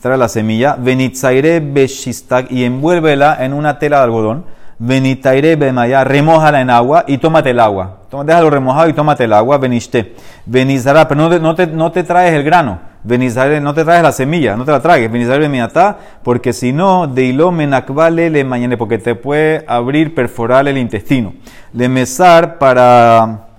trae 0.00 0.16
la 0.16 0.28
semilla, 0.28 0.76
venitzaire 0.78 1.60
beshistak 1.60 2.50
y 2.50 2.64
envuélvela 2.64 3.44
en 3.44 3.52
una 3.52 3.78
tela 3.78 3.98
de 3.98 4.04
algodón, 4.04 4.44
venitaire 4.78 5.56
bemaya, 5.56 6.04
remójala 6.04 6.60
en 6.60 6.70
agua 6.70 7.04
y 7.06 7.18
tómate 7.18 7.50
el 7.50 7.60
agua. 7.60 7.98
Déjalo 8.24 8.50
remojado 8.50 8.88
y 8.88 8.92
tómate 8.92 9.24
el 9.24 9.32
agua, 9.32 9.58
veniste. 9.58 10.14
Venizará, 10.44 11.06
pero 11.08 11.20
no 11.20 11.30
te, 11.30 11.40
no, 11.40 11.54
te, 11.54 11.66
no 11.66 11.92
te 11.92 12.02
traes 12.02 12.34
el 12.34 12.42
grano, 12.42 12.80
venizaré, 13.04 13.60
no 13.60 13.74
te 13.74 13.84
traes 13.84 14.02
la 14.02 14.12
semilla, 14.12 14.56
no 14.56 14.64
te 14.64 14.72
la 14.72 14.80
tragues, 14.80 15.10
venizaré 15.10 15.38
bemiatá, 15.38 15.98
porque 16.22 16.52
si 16.52 16.72
no, 16.72 17.06
de 17.06 17.24
hilo 17.24 17.52
menakvale 17.52 18.28
le 18.28 18.44
mañane, 18.44 18.76
porque 18.76 18.98
te 18.98 19.14
puede 19.14 19.64
abrir, 19.66 20.14
perforar 20.14 20.66
el 20.68 20.78
intestino. 20.78 21.32
Le 21.72 21.88
mesar 21.88 22.58
para 22.58 23.52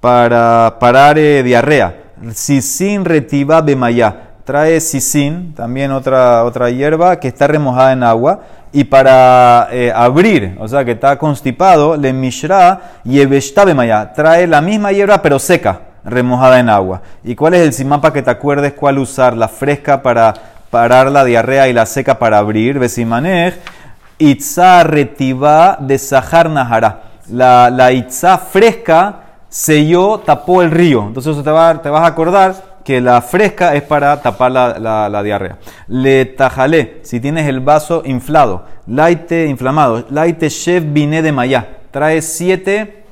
para 0.00 0.76
parar 0.78 1.18
eh, 1.18 1.42
diarrea. 1.42 1.94
Sisin 2.32 3.04
retiva 3.04 3.60
bemaya. 3.60 4.27
Trae 4.48 4.80
sisin, 4.80 5.52
también 5.54 5.92
otra, 5.92 6.42
otra 6.42 6.70
hierba 6.70 7.20
que 7.20 7.28
está 7.28 7.46
remojada 7.46 7.92
en 7.92 8.02
agua. 8.02 8.40
Y 8.72 8.84
para 8.84 9.68
eh, 9.70 9.92
abrir, 9.94 10.56
o 10.58 10.66
sea 10.66 10.86
que 10.86 10.92
está 10.92 11.18
constipado, 11.18 11.98
le 11.98 12.14
mishra 12.14 12.80
y 13.04 13.22
bemaya. 13.26 14.10
Trae 14.14 14.46
la 14.46 14.62
misma 14.62 14.90
hierba 14.90 15.20
pero 15.20 15.38
seca, 15.38 15.80
remojada 16.02 16.60
en 16.60 16.70
agua. 16.70 17.02
¿Y 17.24 17.34
cuál 17.34 17.52
es 17.54 17.60
el 17.60 17.74
simapa 17.74 18.10
que 18.10 18.22
te 18.22 18.30
acuerdes 18.30 18.72
cuál 18.72 18.98
usar? 18.98 19.36
La 19.36 19.48
fresca 19.48 20.00
para 20.00 20.32
parar 20.70 21.10
la 21.10 21.26
diarrea 21.26 21.68
y 21.68 21.74
la 21.74 21.84
seca 21.84 22.18
para 22.18 22.38
abrir. 22.38 22.78
Besimanej. 22.78 23.52
Itza 24.16 24.82
retiva 24.82 25.76
de 25.78 25.98
Sahar 25.98 26.48
Nahara. 26.48 27.02
La, 27.30 27.68
la 27.68 27.92
itza 27.92 28.38
fresca 28.38 29.16
selló, 29.50 30.20
tapó 30.20 30.62
el 30.62 30.70
río. 30.70 31.04
Entonces 31.06 31.44
te, 31.44 31.50
va- 31.50 31.82
te 31.82 31.90
vas 31.90 32.02
a 32.02 32.06
acordar 32.06 32.67
que 32.88 33.02
la 33.02 33.20
fresca 33.20 33.74
es 33.74 33.82
para 33.82 34.22
tapar 34.22 34.50
la, 34.50 35.22
diarrea. 35.22 35.58
Le 35.88 36.24
tajalé, 36.24 37.00
si 37.02 37.20
tienes 37.20 37.46
el 37.46 37.60
vaso 37.60 38.00
inflado. 38.06 38.64
Laite 38.86 39.44
inflamado. 39.44 40.06
Laite 40.08 40.48
chef 40.48 40.82
vine 40.86 41.20
de 41.20 41.30
maya. 41.30 41.68
Trae 41.90 42.22
siete 42.22 43.04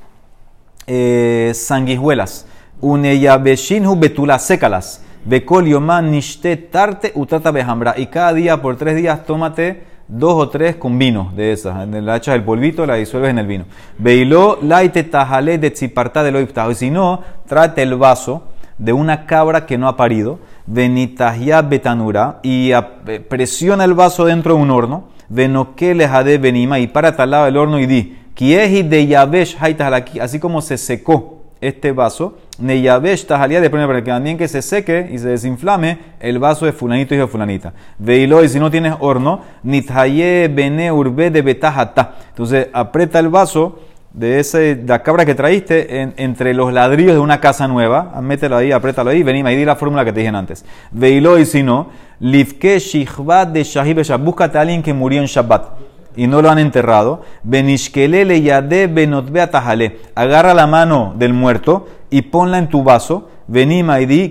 eh, 0.86 1.52
sanguijuelas. 1.54 2.46
Uneyabeshinhu 2.80 3.96
betula, 3.96 4.38
sécalas. 4.38 5.02
Bekol 5.26 5.66
yoman 5.66 6.10
nishte 6.10 6.56
tarte 6.56 7.12
utata 7.14 7.50
behambra. 7.50 7.92
Y 7.98 8.06
cada 8.06 8.32
día, 8.32 8.62
por 8.62 8.76
tres 8.76 8.96
días, 8.96 9.26
tómate 9.26 9.82
dos 10.08 10.36
o 10.36 10.48
tres 10.48 10.76
con 10.76 10.98
vino 10.98 11.34
de 11.36 11.52
esas. 11.52 11.86
La 11.86 12.16
echas 12.16 12.34
el 12.34 12.44
polvito, 12.44 12.86
la 12.86 12.94
disuelves 12.94 13.28
en 13.28 13.40
el 13.40 13.46
vino. 13.46 13.66
Beiló 13.98 14.58
laite 14.62 15.02
tajale 15.02 15.58
de 15.58 15.70
tzipartá 15.70 16.22
de 16.22 16.32
lo 16.32 16.40
Y 16.40 16.74
si 16.74 16.88
no, 16.88 17.20
trate 17.46 17.82
el 17.82 17.96
vaso 17.96 18.55
de 18.78 18.92
una 18.92 19.26
cabra 19.26 19.66
que 19.66 19.78
no 19.78 19.88
ha 19.88 19.96
parido. 19.96 20.38
Venitahya 20.66 21.62
betanura. 21.62 22.40
Y 22.42 22.72
eh, 22.72 23.20
presiona 23.28 23.84
el 23.84 23.94
vaso 23.94 24.24
dentro 24.24 24.54
de 24.54 24.62
un 24.62 24.70
horno. 24.70 25.08
Venoquele 25.28 26.08
jade 26.08 26.38
benima. 26.38 26.78
Y 26.78 26.86
para 26.86 27.08
al 27.08 27.30
lado 27.30 27.44
del 27.46 27.56
horno 27.56 27.78
y 27.78 27.86
di. 27.86 28.18
Kieji 28.34 28.82
de 28.82 29.06
yavesh 29.06 29.56
haitahalaki. 29.58 30.20
Así 30.20 30.38
como 30.38 30.60
se 30.60 30.76
secó 30.76 31.36
este 31.60 31.92
vaso, 31.92 32.36
Neyavesh 32.58 33.26
tajalía 33.26 33.60
de 33.60 33.70
para 33.70 34.02
que 34.02 34.10
también 34.10 34.38
que 34.38 34.48
se 34.48 34.62
seque 34.62 35.08
y 35.10 35.18
se 35.18 35.28
desinflame 35.28 35.98
el 36.20 36.38
vaso 36.38 36.66
de 36.66 36.72
fulanito 36.72 37.14
y 37.14 37.18
de 37.18 37.26
fulanita. 37.26 37.72
Veilo, 37.98 38.44
y 38.44 38.48
si 38.48 38.58
no 38.58 38.70
tienes 38.70 38.94
horno, 39.00 39.40
nithaye 39.62 40.48
bene 40.48 40.92
urbe 40.92 41.30
de 41.30 41.42
betajata. 41.42 42.16
Entonces 42.28 42.68
aprieta 42.72 43.18
el 43.18 43.28
vaso 43.28 43.80
de 44.16 44.40
ese, 44.40 44.82
la 44.86 45.02
cabra 45.02 45.26
que 45.26 45.34
traíste 45.34 46.00
en- 46.00 46.14
entre 46.16 46.54
los 46.54 46.72
ladrillos 46.72 47.12
de 47.12 47.20
una 47.20 47.38
casa 47.38 47.68
nueva, 47.68 48.12
ah, 48.14 48.22
mételo 48.22 48.56
ahí, 48.56 48.72
apriétalo 48.72 49.10
ahí, 49.10 49.22
vení, 49.22 49.46
ahí 49.46 49.56
di 49.56 49.64
la 49.66 49.76
fórmula 49.76 50.04
que 50.06 50.12
te 50.12 50.20
dije 50.20 50.34
antes. 50.34 50.64
Veilo, 50.90 51.38
y 51.38 51.44
si 51.44 51.62
no, 51.62 51.90
lifke 52.18 52.78
shihvat 52.78 53.50
de 53.50 53.62
shahib 53.62 54.02
búscate 54.18 54.56
a 54.56 54.62
alguien 54.62 54.82
que 54.82 54.94
murió 54.94 55.20
en 55.20 55.26
Shabbat 55.26 55.64
y 56.16 56.26
no 56.26 56.40
lo 56.40 56.48
han 56.48 56.58
enterrado, 56.58 57.22
benishkelele 57.42 58.40
yade 58.40 58.86
benotbea 58.86 59.50
tajale. 59.50 59.98
Agarra 60.14 60.54
la 60.54 60.66
mano 60.66 61.14
del 61.18 61.34
muerto 61.34 61.86
y 62.08 62.22
ponla 62.22 62.56
en 62.58 62.68
tu 62.68 62.82
vaso. 62.82 63.28
Venima 63.48 64.00
y 64.00 64.06
di 64.06 64.28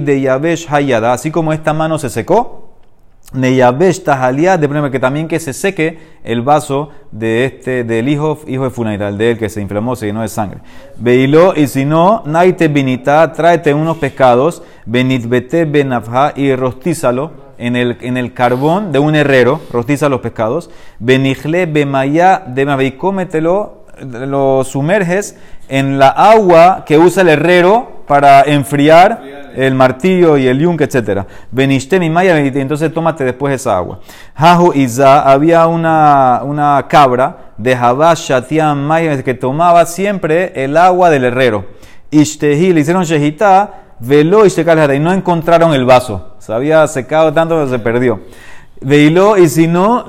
de 0.00 0.20
yavesh 0.20 0.66
hayada. 0.70 1.12
Así 1.12 1.30
como 1.30 1.52
esta 1.52 1.74
mano 1.74 1.98
se 1.98 2.08
secó, 2.08 2.65
neyavesh 3.32 4.04
tajalía, 4.04 4.56
de 4.56 4.68
primero 4.68 4.90
que 4.90 5.00
también 5.00 5.28
que 5.28 5.40
se 5.40 5.52
seque 5.52 5.98
el 6.24 6.42
vaso 6.42 6.90
de 7.10 7.44
este, 7.44 7.84
del 7.84 8.08
hijo, 8.08 8.38
hijo 8.46 8.64
de 8.64 8.70
Funaira, 8.70 9.08
el 9.08 9.18
de 9.18 9.32
él 9.32 9.38
que 9.38 9.48
se 9.48 9.60
inflamó, 9.60 9.96
se 9.96 10.06
llenó 10.06 10.22
de 10.22 10.28
sangre. 10.28 10.60
Veilo, 10.96 11.54
y 11.54 11.66
si 11.66 11.84
no, 11.84 12.22
naite 12.26 12.68
binita, 12.68 13.32
tráete 13.32 13.74
unos 13.74 13.98
pescados, 13.98 14.62
benitbete 14.86 15.64
benafja 15.64 16.32
y 16.36 16.54
rostízalo 16.54 17.46
en 17.58 17.76
el, 17.76 17.98
en 18.00 18.16
el 18.16 18.32
carbón 18.32 18.92
de 18.92 18.98
un 18.98 19.14
herrero, 19.14 19.60
rostiza 19.72 20.08
los 20.08 20.20
pescados, 20.20 20.70
benijle 20.98 21.66
bemaya 21.66 22.42
de 22.46 22.86
y 22.86 22.92
cómetelo, 22.92 23.86
lo 24.00 24.62
sumerges 24.64 25.36
en 25.68 25.98
la 25.98 26.08
agua 26.08 26.84
que 26.86 26.98
usa 26.98 27.22
el 27.22 27.30
herrero 27.30 28.02
para 28.06 28.42
enfriar 28.42 29.22
el 29.56 29.74
martillo 29.74 30.36
y 30.36 30.46
el 30.46 30.58
yunque, 30.58 30.84
etc. 30.84 31.26
Benishte 31.50 31.98
mi 31.98 32.10
maya, 32.10 32.38
y 32.40 32.48
entonces 32.48 32.92
tómate 32.92 33.24
después 33.24 33.54
esa 33.54 33.76
agua. 33.76 34.00
Jahu 34.34 34.72
Iza, 34.74 35.22
había 35.22 35.66
una, 35.66 36.42
una 36.44 36.86
cabra 36.88 37.52
de 37.56 37.76
Jabá 37.76 38.14
Shatiam 38.14 38.78
Maya 38.78 39.22
que 39.22 39.34
tomaba 39.34 39.86
siempre 39.86 40.52
el 40.54 40.76
agua 40.76 41.10
del 41.10 41.24
herrero. 41.24 41.66
Ishtehi, 42.10 42.72
le 42.72 42.80
hicieron 42.80 43.04
shehita, 43.04 43.74
veló 43.98 44.46
y 44.46 44.50
y 44.94 45.00
no 45.00 45.12
encontraron 45.12 45.74
el 45.74 45.84
vaso. 45.84 46.36
Se 46.38 46.52
había 46.52 46.86
secado 46.86 47.32
tanto 47.32 47.62
que 47.64 47.70
se 47.70 47.78
perdió. 47.78 48.20
Veiló 48.80 49.38
y 49.38 49.48
si 49.48 49.66
no, 49.66 50.04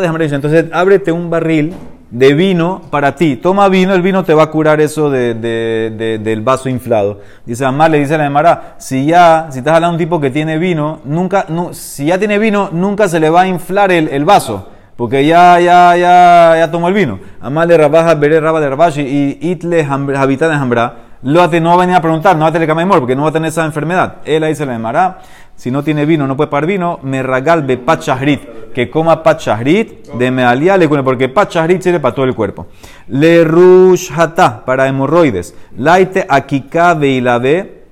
de 0.00 0.08
Hamresh. 0.08 0.32
Entonces 0.32 0.66
ábrete 0.72 1.10
un 1.10 1.30
barril 1.30 1.74
de 2.10 2.34
vino 2.34 2.82
para 2.90 3.16
ti. 3.16 3.36
Toma 3.36 3.68
vino, 3.68 3.92
el 3.94 4.02
vino 4.02 4.24
te 4.24 4.34
va 4.34 4.44
a 4.44 4.50
curar 4.50 4.80
eso 4.80 5.10
de, 5.10 5.34
de- 5.34 5.92
de- 5.96 6.18
del 6.18 6.40
vaso 6.40 6.68
inflado. 6.68 7.20
Dice 7.44 7.64
Amar, 7.64 7.90
le 7.90 7.98
dice 7.98 8.14
a 8.14 8.18
la 8.18 8.26
Emara, 8.26 8.74
si 8.78 9.06
ya, 9.06 9.48
si 9.50 9.58
estás 9.58 9.74
hablando 9.74 9.96
de 9.98 10.04
un 10.04 10.08
tipo 10.08 10.20
que 10.20 10.30
tiene 10.30 10.58
vino, 10.58 11.00
nunca, 11.04 11.46
nu- 11.48 11.74
si 11.74 12.06
ya 12.06 12.18
tiene 12.18 12.38
vino, 12.38 12.68
nunca 12.72 13.08
se 13.08 13.20
le 13.20 13.30
va 13.30 13.42
a 13.42 13.46
inflar 13.48 13.90
el, 13.90 14.08
el 14.08 14.24
vaso. 14.24 14.68
Porque 14.96 15.26
ya, 15.26 15.60
ya, 15.60 15.94
ya, 15.96 16.54
ya 16.56 16.70
tomó 16.70 16.88
el 16.88 16.94
vino. 16.94 17.18
Amar 17.40 17.68
de 17.68 17.76
Rabaja, 17.76 18.14
Bere 18.14 18.40
Raba 18.40 18.60
de 18.60 18.70
Rabashi 18.70 19.02
y 19.02 19.50
Itle 19.50 19.84
Habita 19.84 20.48
de 20.48 20.54
Hambra. 20.54 20.94
Lo 21.22 21.46
no 21.48 21.68
va 21.70 21.74
a 21.74 21.78
venir 21.78 21.96
a 21.96 22.00
preguntar, 22.00 22.36
no 22.36 22.42
va 22.42 22.48
a 22.48 22.52
tener 22.52 22.68
camemor, 22.68 23.00
porque 23.00 23.16
no 23.16 23.22
va 23.24 23.30
a 23.30 23.32
tener 23.32 23.48
esa 23.48 23.64
enfermedad. 23.64 24.16
Él 24.24 24.44
ahí 24.44 24.54
se 24.54 24.64
la 24.64 24.72
llamará. 24.74 25.18
Si 25.56 25.70
no 25.70 25.82
tiene 25.82 26.04
vino, 26.04 26.26
no 26.26 26.36
puede 26.36 26.50
pagar 26.50 26.66
vino. 26.66 27.00
Me 27.02 27.22
ragalbe 27.22 27.78
pachahrit, 27.78 28.72
que 28.74 28.90
coma 28.90 29.22
pachahrit 29.22 30.06
de 30.12 30.30
mealia 30.30 30.76
le 30.76 30.86
porque 30.88 31.30
pachahrit 31.30 31.80
sirve 31.80 31.98
para 31.98 32.14
todo 32.14 32.26
el 32.26 32.34
cuerpo. 32.34 32.66
Le 33.08 33.42
rushata, 33.42 34.64
para 34.64 34.86
hemorroides. 34.86 35.54
Laite 35.78 36.26
akika 36.28 36.94
veilabe. 36.94 37.84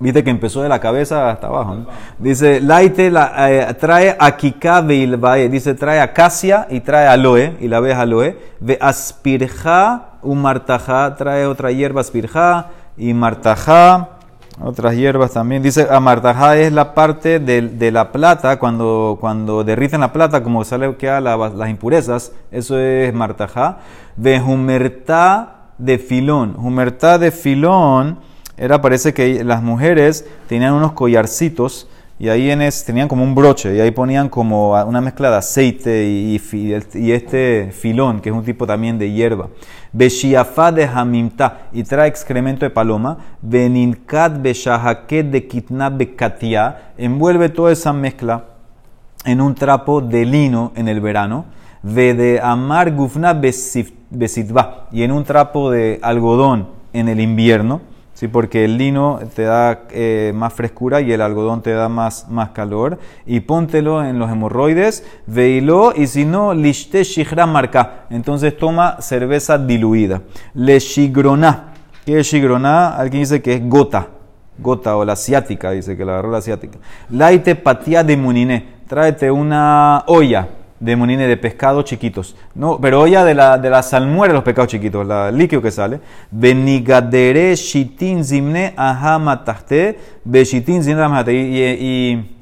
Viste 0.00 0.24
que 0.24 0.30
empezó 0.30 0.62
de 0.62 0.68
la 0.68 0.80
cabeza 0.80 1.30
hasta 1.30 1.46
abajo. 1.46 1.74
¿no? 1.74 1.86
Dice, 2.18 2.60
laite 2.60 3.10
la, 3.10 3.50
eh, 3.50 3.74
trae 3.74 4.16
akika 4.18 4.80
veilbae. 4.80 5.48
Dice, 5.50 5.74
trae 5.74 6.00
acacia 6.00 6.66
y 6.70 6.80
trae 6.80 7.06
aloe. 7.06 7.56
Y 7.60 7.68
la 7.68 7.80
ves 7.80 7.96
aloe. 7.96 8.36
Ve 8.60 8.78
aspirja 8.80 10.14
un 10.22 10.40
martajá. 10.40 11.14
Trae 11.16 11.46
otra 11.46 11.70
hierba 11.70 12.00
aspirja 12.00 12.70
y 12.96 13.12
martajá. 13.12 14.13
Otras 14.60 14.94
hierbas 14.94 15.32
también. 15.32 15.62
Dice, 15.62 15.88
amartajá 15.90 16.56
es 16.56 16.72
la 16.72 16.94
parte 16.94 17.40
de, 17.40 17.62
de 17.62 17.90
la 17.90 18.12
plata, 18.12 18.58
cuando, 18.58 19.18
cuando 19.20 19.64
derriten 19.64 20.00
la 20.00 20.12
plata, 20.12 20.42
como 20.42 20.64
sale 20.64 20.96
que 20.96 21.06
la, 21.06 21.36
las 21.36 21.68
impurezas, 21.68 22.32
eso 22.52 22.78
es 22.78 23.12
martajá. 23.12 23.78
De 24.16 24.40
humertá 24.40 25.70
de 25.78 25.98
filón. 25.98 26.54
Humertá 26.56 27.18
de 27.18 27.32
filón 27.32 28.18
era, 28.56 28.80
parece 28.80 29.12
que 29.12 29.42
las 29.42 29.62
mujeres 29.62 30.26
tenían 30.48 30.74
unos 30.74 30.92
collarcitos 30.92 31.88
y 32.24 32.30
ahí 32.30 32.50
en 32.50 32.62
es, 32.62 32.86
tenían 32.86 33.06
como 33.06 33.22
un 33.22 33.34
broche 33.34 33.76
y 33.76 33.80
ahí 33.80 33.90
ponían 33.90 34.30
como 34.30 34.82
una 34.84 35.02
mezcla 35.02 35.28
de 35.28 35.36
aceite 35.36 36.08
y, 36.08 36.40
este 37.12 37.70
filón, 37.70 38.22
que 38.22 38.30
es 38.30 38.34
un 38.34 38.42
tipo 38.42 38.66
también 38.66 38.98
de 38.98 39.12
hierba. 39.12 39.50
Beshiafá 39.92 40.72
de 40.72 40.86
hamimta 40.86 41.68
y 41.70 41.82
trae 41.82 42.08
excremento 42.08 42.64
de 42.64 42.70
paloma. 42.70 43.18
Beninkat 43.42 44.40
beshahaket 44.40 45.26
de 45.26 45.46
kitna 45.46 45.90
bekatia. 45.90 46.92
Envuelve 46.96 47.50
toda 47.50 47.72
esa 47.72 47.92
mezcla 47.92 48.44
en 49.26 49.42
un 49.42 49.54
trapo 49.54 50.00
de 50.00 50.24
lino 50.24 50.72
en 50.76 50.88
el 50.88 51.02
verano, 51.02 51.44
ve 51.82 52.14
de 52.14 52.40
amar 52.40 52.92
gufna 52.92 53.34
besitba, 53.34 54.88
y 54.90 55.02
en 55.02 55.12
un 55.12 55.24
trapo 55.24 55.70
de 55.70 55.98
algodón 56.00 56.68
en 56.94 57.10
el 57.10 57.20
invierno, 57.20 57.82
¿sí? 58.14 58.28
porque 58.28 58.64
el 58.64 58.78
lino 58.78 59.20
te 59.34 59.42
da 59.42 59.82
eh, 59.90 60.32
más 60.34 60.52
frescura 60.54 61.00
y 61.00 61.12
el 61.12 61.20
algodón 61.20 61.60
te 61.60 61.72
da 61.72 61.88
más, 61.88 62.28
más 62.30 62.50
calor, 62.50 62.98
y 63.26 63.40
póntelo 63.40 64.04
en 64.04 64.18
los 64.18 64.30
hemorroides, 64.30 65.04
veilo, 65.26 65.92
y 65.94 66.06
si 66.06 66.24
no, 66.24 66.54
lishte 66.54 67.04
shigra 67.04 67.46
marca, 67.46 68.06
entonces 68.10 68.56
toma 68.56 68.96
cerveza 69.00 69.58
diluida. 69.58 70.22
Le 70.54 70.78
shigrona, 70.78 71.74
¿qué 72.06 72.20
es 72.20 72.26
shigrona? 72.26 72.96
Alguien 72.96 73.22
dice 73.22 73.42
que 73.42 73.54
es 73.54 73.68
gota, 73.68 74.08
gota 74.58 74.96
o 74.96 75.04
la 75.04 75.12
asiática, 75.12 75.72
dice 75.72 75.96
que 75.96 76.04
la 76.04 76.12
agarró 76.12 76.30
la 76.30 76.38
asiática. 76.38 76.78
Laite 77.10 77.56
patía 77.56 78.02
de 78.02 78.16
muniné, 78.16 78.66
tráete 78.88 79.30
una 79.30 80.04
olla 80.06 80.48
de 80.84 80.96
monine 80.96 81.26
de 81.26 81.36
pescado 81.38 81.82
chiquitos. 81.82 82.36
No, 82.54 82.78
pero 82.78 83.00
olla 83.00 83.24
de 83.24 83.34
la, 83.34 83.56
de 83.56 83.70
la 83.70 83.82
salmuera 83.82 84.32
de 84.32 84.34
los 84.34 84.44
pescados 84.44 84.70
chiquitos, 84.70 85.06
la 85.06 85.30
líquido 85.30 85.62
que 85.62 85.70
sale. 85.70 86.00
Benigadere 86.30 87.54
shitin 87.56 88.22
zimne 88.22 88.74
ahamatahte, 88.76 89.98
beshitin 90.24 90.82
zimne 90.82 91.32
y, 91.32 91.62
y 91.62 92.36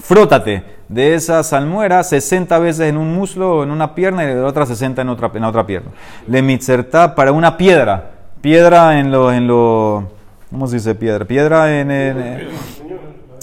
frótate 0.00 0.62
de 0.88 1.14
esa 1.14 1.42
salmuera 1.42 2.02
60 2.02 2.58
veces 2.58 2.88
en 2.88 2.96
un 2.96 3.14
muslo, 3.14 3.62
en 3.62 3.70
una 3.70 3.94
pierna 3.94 4.24
y 4.24 4.28
de 4.28 4.40
otra 4.40 4.64
60 4.64 5.02
en 5.02 5.08
otra, 5.10 5.30
en 5.34 5.44
otra 5.44 5.66
pierna. 5.66 5.90
Le 6.26 6.40
mitzerta 6.40 7.14
para 7.14 7.32
una 7.32 7.58
piedra, 7.58 8.10
piedra 8.40 8.98
en 8.98 9.10
los, 9.10 9.34
en 9.34 9.46
lo, 9.46 10.12
¿cómo 10.50 10.66
se 10.66 10.76
dice 10.76 10.94
piedra? 10.94 11.26
Piedra 11.26 11.78
en, 11.78 11.90
en, 11.90 12.48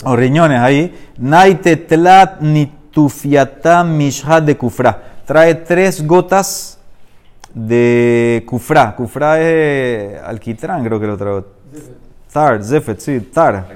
o 0.05 0.15
riñones 0.15 0.59
ahí. 0.59 0.95
Naite 1.17 1.75
tlat 1.75 2.41
tufiata 2.91 3.84
mishha 3.84 4.41
de 4.41 4.56
kufra. 4.56 5.02
Trae 5.25 5.56
tres 5.56 6.06
gotas 6.06 6.80
de 7.54 8.43
kufra. 8.47 8.95
Kufra 8.95 9.39
es 9.39 10.21
alquitrán, 10.21 10.84
creo 10.84 10.99
que 10.99 11.08
lo 11.08 11.17
trae. 11.17 11.43
Tar, 12.32 12.63
zefet, 12.63 12.99
sí, 12.99 13.19
tar. 13.21 13.67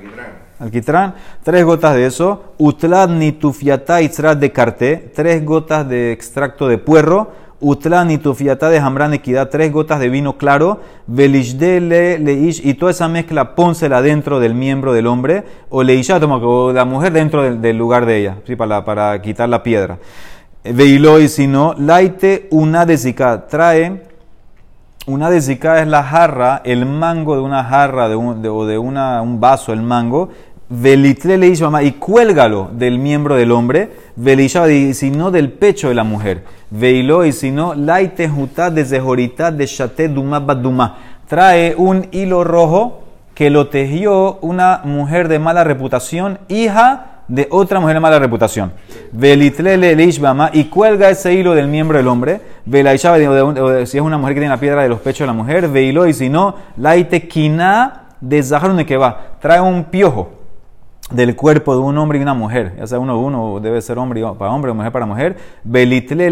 Alquitrán. 0.60 1.16
Tres 1.44 1.66
gotas 1.66 1.96
de 1.96 2.06
eso. 2.06 2.54
Utlad 2.58 3.10
ni 3.10 3.32
tufiata 3.32 3.98
de 3.98 4.52
carté. 4.52 5.12
Tres 5.14 5.44
gotas 5.44 5.88
de 5.90 6.12
extracto 6.12 6.68
de 6.68 6.78
puerro 6.78 7.43
Utlan 7.64 8.12
y 8.12 8.18
tufiata 8.18 8.70
de 8.70 8.78
Hamran 8.78 9.14
equidad, 9.14 9.50
tres 9.50 9.72
gotas 9.72 10.02
de 10.02 10.10
vino 10.10 10.38
claro, 10.38 10.82
Belishdele 11.08 12.20
leish, 12.20 12.62
y 12.64 12.74
toda 12.74 12.92
esa 12.92 13.08
mezcla 13.08 13.56
pónsela 13.56 14.02
dentro 14.02 14.42
del 14.42 14.54
miembro 14.54 14.92
del 14.92 15.08
hombre, 15.08 15.46
o 15.70 15.82
leisha, 15.82 16.18
o 16.18 16.74
la 16.74 16.84
mujer 16.84 17.14
dentro 17.14 17.58
del, 17.58 17.78
lugar 17.78 18.06
de 18.06 18.18
ella, 18.18 18.38
¿sí? 18.46 18.58
para, 18.58 18.84
para 18.84 19.22
quitar 19.22 19.48
la 19.48 19.64
piedra. 19.64 19.98
Veilo 20.66 21.20
y 21.20 21.30
si 21.30 21.48
no, 21.48 21.74
laite 21.78 22.48
una 22.52 22.86
desica, 22.86 23.48
trae, 23.48 24.04
una 25.06 25.30
desica 25.30 25.82
es 25.82 25.88
la 25.88 26.04
jarra, 26.04 26.62
el 26.66 26.86
mango 26.86 27.36
de 27.36 27.42
una 27.42 27.64
jarra 27.64 28.10
de 28.10 28.16
un, 28.16 28.46
o 28.46 28.66
de 28.66 28.78
una, 28.78 29.22
un 29.22 29.40
vaso, 29.40 29.72
el 29.72 29.82
mango, 29.82 30.30
Velitle 30.70 31.38
le 31.38 31.48
y 31.84 31.92
cuélgalo 31.92 32.70
del 32.72 32.98
miembro 32.98 33.36
del 33.36 33.52
hombre, 33.52 33.92
velisha, 34.16 34.72
y 34.72 34.94
si 34.94 35.12
no 35.12 35.30
del 35.30 35.52
pecho 35.52 35.90
de 35.90 35.94
la 35.94 36.04
mujer. 36.04 36.44
Veilo, 36.72 37.26
y 37.26 37.34
si 37.34 37.52
no, 37.52 37.76
laite 37.76 38.30
jutá 38.30 38.72
desde 38.72 39.00
jorita 39.00 39.52
de 39.52 39.66
shate 39.66 40.08
duma 40.08 40.40
baduma. 40.40 40.98
Trae 41.28 41.76
un 41.78 42.08
hilo 42.12 42.44
rojo 42.44 43.04
que 43.36 43.50
lo 43.50 43.68
tejió 43.68 44.40
una 44.42 44.82
mujer 44.86 45.28
de 45.28 45.38
mala 45.38 45.64
reputación, 45.64 46.40
hija 46.48 47.08
de 47.28 47.48
otra 47.52 47.80
mujer 47.80 47.96
de 47.96 48.00
mala 48.00 48.20
reputación. 48.20 48.72
Velitle 49.12 49.78
le 49.78 50.10
y 50.54 50.64
cuelga 50.66 51.10
ese 51.10 51.34
hilo 51.34 51.54
del 51.54 51.68
miembro 51.68 51.98
del 51.98 52.08
hombre. 52.08 52.42
Velaisha, 52.66 53.16
si 53.86 53.98
es 53.98 54.04
una 54.04 54.18
mujer 54.18 54.34
que 54.34 54.40
tiene 54.40 54.56
la 54.56 54.60
piedra 54.60 54.82
de 54.82 54.90
los 54.90 55.02
pechos 55.02 55.20
de 55.20 55.28
la 55.28 55.34
mujer. 55.34 55.68
Veilo, 55.68 56.08
y 56.08 56.14
si 56.14 56.30
no, 56.30 56.56
laite 56.78 57.28
quina 57.28 58.06
de 58.22 58.42
zaharune 58.42 58.86
que 58.86 58.98
va. 58.98 59.36
Trae 59.40 59.60
un 59.60 59.84
piojo 59.86 60.43
del 61.14 61.36
cuerpo 61.36 61.76
de 61.76 61.80
un 61.80 61.98
hombre 61.98 62.18
y 62.18 62.22
una 62.24 62.34
mujer, 62.34 62.74
ya 62.78 62.88
sea 62.88 63.00
uno 63.00 63.20
uno, 63.20 63.60
debe 63.62 63.82
ser 63.82 64.00
hombre 64.00 64.24
para 64.38 64.52
hombre 64.52 64.72
o 64.72 64.76
mujer 64.76 64.92
para 64.92 65.06
mujer, 65.06 65.38
belitle 65.64 66.28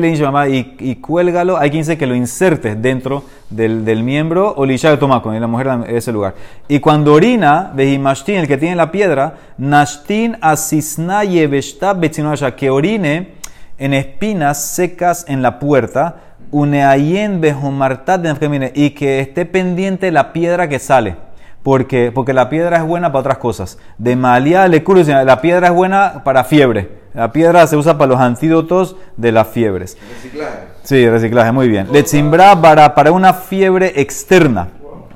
y, 0.50 0.76
y 0.80 0.96
cuélgalo, 0.96 1.58
hay 1.58 1.70
quien 1.70 1.82
dice 1.82 1.98
que 1.98 2.08
lo 2.08 2.15
insertes 2.15 2.82
dentro 2.82 3.24
del, 3.52 3.86
del 3.86 4.04
miembro 4.04 4.54
o 4.58 4.65
lishal 4.65 4.98
tomaco, 4.98 5.32
en 5.32 5.39
la 5.39 5.48
mujer 5.48 5.67
en 5.67 5.96
ese 5.96 6.12
lugar. 6.12 6.34
Y 6.67 6.80
cuando 6.80 7.13
orina, 7.13 7.72
vejimashtin, 7.76 8.38
el 8.38 8.48
que 8.48 8.58
tiene 8.58 8.76
la 8.76 8.91
piedra, 8.91 9.36
nashtin 9.58 10.38
asisna 10.41 11.24
yeveshta 11.24 11.96
que 12.58 12.70
orine 12.72 13.34
en 13.78 13.94
espinas 13.94 14.65
secas 14.65 15.26
en 15.28 15.44
la 15.44 15.60
puerta, 15.60 16.15
uneayen 16.50 17.39
bejomartat 17.39 18.26
y 18.74 18.89
que 18.89 19.20
esté 19.20 19.46
pendiente 19.46 20.12
la 20.12 20.34
piedra 20.34 20.67
que 20.67 20.80
sale 20.80 21.31
porque, 21.63 22.12
porque 22.13 22.34
la 22.34 22.50
piedra 22.50 22.78
es 22.78 22.84
buena 22.84 23.12
para 23.12 23.19
otras 23.21 23.38
cosas. 23.38 23.78
De 23.97 24.15
malía 24.15 24.67
le 24.67 24.84
la 25.26 25.41
piedra 25.41 25.67
es 25.67 25.74
buena 25.74 26.24
para 26.24 26.43
fiebre. 26.43 27.02
La 27.13 27.32
piedra 27.32 27.67
se 27.67 27.76
usa 27.76 27.97
para 27.97 28.12
los 28.12 28.21
antídotos 28.21 28.95
de 29.17 29.32
las 29.32 29.47
fiebres. 29.47 29.97
Reciclaje. 30.15 30.58
Sí, 30.84 31.10
reciclaje, 31.10 31.52
muy 31.52 31.67
bien. 31.67 31.88
Le 31.91 32.04
chimbra 32.04 32.60
para, 32.60 32.95
para 32.95 33.12
una 33.12 33.34
fiebre 33.34 33.93
externa. 33.97 34.69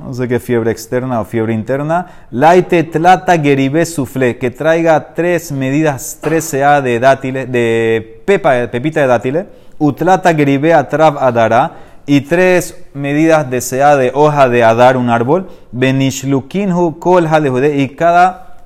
No 0.05 0.13
sé 0.13 0.27
qué 0.27 0.39
fiebre 0.39 0.71
externa 0.71 1.21
o 1.21 1.25
fiebre 1.25 1.53
interna. 1.53 2.27
Laite 2.29 2.84
tlata 2.84 3.39
geribe 3.39 3.86
sufle, 3.86 4.38
que 4.38 4.51
traiga 4.51 5.13
tres 5.15 5.51
medidas 5.51 6.19
13A 6.21 6.81
de 6.81 6.99
dátiles, 6.99 7.51
de 7.51 8.21
pepa, 8.25 8.67
pepita 8.69 9.01
de 9.01 9.08
dátiles. 9.08 9.45
Utlata 9.79 10.36
geribe 10.36 10.73
atrav 10.73 11.17
adara 11.17 11.71
y 12.05 12.21
tres 12.21 12.85
medidas 12.93 13.49
de 13.49 13.61
sea 13.61 13.95
de 13.95 14.11
hoja 14.13 14.47
de 14.49 14.63
adar, 14.63 14.97
un 14.97 15.09
árbol, 15.09 15.49
benishlukinhu 15.71 16.99
kol 16.99 17.27
de 17.29 17.77
y 17.77 17.89
cada 17.89 18.57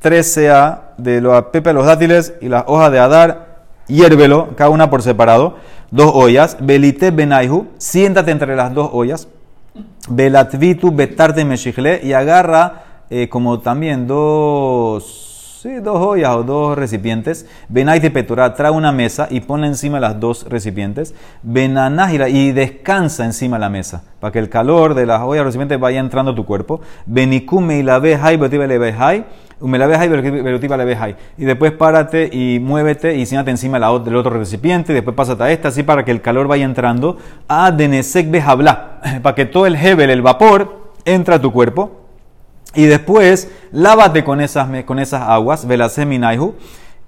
tres 0.00 0.32
sea 0.32 0.92
de 0.96 1.20
los 1.20 1.42
pepe, 1.46 1.72
los 1.72 1.86
dátiles 1.86 2.34
y 2.40 2.48
las 2.48 2.64
hojas 2.66 2.90
de 2.90 2.98
adar, 2.98 3.46
hiérvelo, 3.86 4.48
cada 4.56 4.70
una 4.70 4.90
por 4.90 5.02
separado, 5.02 5.56
dos 5.90 6.10
ollas, 6.14 6.56
belite 6.60 7.10
benaihu, 7.10 7.68
siéntate 7.78 8.30
entre 8.30 8.56
las 8.56 8.74
dos 8.74 8.90
ollas, 8.92 9.28
belatvitu 10.08 10.90
betarte 10.90 11.44
meshichle, 11.44 12.00
y 12.02 12.12
agarra 12.12 12.84
eh, 13.10 13.28
como 13.28 13.60
también 13.60 14.06
dos 14.06 15.27
Dos 15.68 15.98
ollas 15.98 16.34
o 16.34 16.42
dos 16.42 16.78
recipientes. 16.78 17.46
Benaite 17.68 18.10
petura, 18.10 18.54
trae 18.54 18.70
una 18.70 18.90
mesa 18.90 19.28
y 19.30 19.40
pone 19.40 19.66
encima 19.66 20.00
las 20.00 20.18
dos 20.18 20.46
recipientes. 20.48 21.14
Benanágira 21.42 22.30
y 22.30 22.52
descansa 22.52 23.26
encima 23.26 23.56
de 23.56 23.60
la 23.60 23.68
mesa 23.68 24.02
para 24.18 24.32
que 24.32 24.38
el 24.38 24.48
calor 24.48 24.94
de 24.94 25.04
las 25.04 25.20
ollas 25.20 25.42
o 25.42 25.44
recipientes 25.44 25.78
vaya 25.78 26.00
entrando 26.00 26.32
a 26.32 26.34
tu 26.34 26.46
cuerpo. 26.46 26.80
Benikume 27.04 27.78
y 27.78 27.82
la 27.82 27.98
vejai, 27.98 28.38
vejai. 28.38 29.26
Y 31.36 31.44
después 31.44 31.72
párate 31.72 32.30
y 32.32 32.60
muévete 32.60 33.16
y 33.16 33.26
siéntate 33.26 33.50
encima 33.50 33.78
del 33.78 34.16
otro 34.16 34.30
recipiente. 34.30 34.94
Después 34.94 35.14
pásate 35.14 35.42
a 35.42 35.52
esta, 35.52 35.68
así 35.68 35.82
para 35.82 36.02
que 36.02 36.12
el 36.12 36.22
calor 36.22 36.48
vaya 36.48 36.64
entrando. 36.64 37.18
A 37.46 37.70
denesek 37.70 38.30
behabla, 38.30 39.00
para 39.22 39.34
que 39.34 39.44
todo 39.44 39.66
el 39.66 39.76
hebel, 39.76 40.08
el 40.08 40.22
vapor, 40.22 40.92
entre 41.04 41.34
a 41.34 41.40
tu 41.40 41.52
cuerpo. 41.52 42.07
Y 42.74 42.84
después, 42.84 43.50
lávate 43.72 44.24
con 44.24 44.40
esas, 44.40 44.68
con 44.84 44.98
esas 44.98 45.22
aguas, 45.22 45.66
velaseminaihu, 45.66 46.54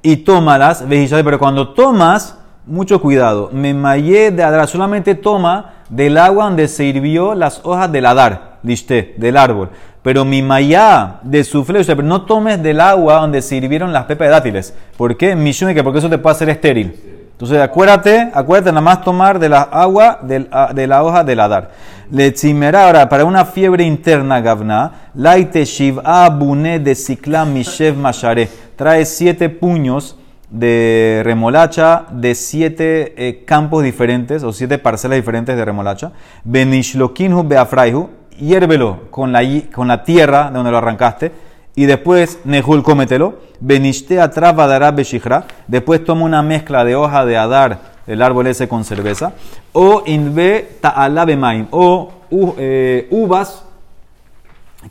y 0.02 0.16
tómalas, 0.18 0.84
pero 0.88 1.38
cuando 1.38 1.74
tomas, 1.74 2.36
mucho 2.66 3.00
cuidado, 3.00 3.50
me 3.52 3.74
mayé 3.74 4.30
de 4.30 4.42
adar, 4.42 4.66
solamente 4.68 5.14
toma 5.14 5.74
del 5.88 6.16
agua 6.16 6.44
donde 6.44 6.68
se 6.68 6.84
hirvió 6.84 7.34
las 7.34 7.60
hojas 7.64 7.90
del 7.90 8.06
adar, 8.06 8.58
liste, 8.62 9.14
del 9.18 9.36
árbol. 9.36 9.70
Pero 10.02 10.24
mi 10.24 10.40
mayá 10.40 11.18
de 11.22 11.44
sufle, 11.44 11.84
pero 11.84 12.02
no 12.02 12.22
tomes 12.22 12.62
del 12.62 12.80
agua 12.80 13.16
donde 13.16 13.42
se 13.42 13.56
hirvieron 13.56 13.92
las 13.92 14.04
pepas 14.04 14.28
de 14.28 14.32
dátiles. 14.32 14.74
¿Por 14.96 15.16
qué? 15.16 15.36
que 15.74 15.84
porque 15.84 15.98
eso 15.98 16.08
te 16.08 16.16
puede 16.16 16.36
hacer 16.36 16.48
estéril. 16.48 17.28
Entonces 17.32 17.60
acuérdate, 17.60 18.30
acuérdate 18.32 18.70
nada 18.70 18.82
más 18.82 19.02
tomar 19.02 19.38
de 19.38 19.48
la 19.48 19.62
agua 19.62 20.20
de 20.22 20.86
la 20.86 21.02
hoja 21.02 21.24
del 21.24 21.40
adar. 21.40 21.70
Le 22.12 22.32
tzimera, 22.32 22.86
ahora, 22.86 23.08
para 23.08 23.24
una 23.24 23.44
fiebre 23.44 23.84
interna, 23.84 24.40
Gavna, 24.40 25.10
laite 25.14 25.64
shiv'a 25.64 26.28
bune 26.28 26.80
de 26.80 26.96
siklam 26.96 27.52
mishev 27.52 27.96
mashare. 27.96 28.48
Trae 28.74 29.04
siete 29.04 29.48
puños 29.48 30.16
de 30.50 31.22
remolacha 31.24 32.06
de 32.10 32.34
siete 32.34 33.14
eh, 33.16 33.44
campos 33.44 33.84
diferentes 33.84 34.42
o 34.42 34.52
siete 34.52 34.78
parcelas 34.78 35.18
diferentes 35.18 35.56
de 35.56 35.64
remolacha. 35.64 36.10
Benishlokinhu 36.42 37.44
beafraihu, 37.44 38.10
hiérvelo 38.36 39.08
con 39.12 39.30
la, 39.30 39.42
con 39.72 39.86
la 39.86 40.02
tierra 40.02 40.48
de 40.48 40.54
donde 40.54 40.72
lo 40.72 40.78
arrancaste. 40.78 41.30
Y 41.76 41.86
después, 41.86 42.40
Nehul, 42.44 42.82
cómetelo. 42.82 43.38
Benishte 43.60 44.20
atrás 44.20 44.56
beshihra. 44.96 45.44
Después 45.68 46.02
toma 46.02 46.24
una 46.24 46.42
mezcla 46.42 46.84
de 46.84 46.96
hoja 46.96 47.24
de 47.24 47.36
adar 47.36 47.89
el 48.06 48.22
árbol 48.22 48.46
ese 48.46 48.68
con 48.68 48.84
cerveza, 48.84 49.32
o 49.72 50.02
inve 50.06 50.68
ta'alabemaim, 50.80 51.66
o 51.70 52.10
eh, 52.58 53.06
uvas 53.10 53.64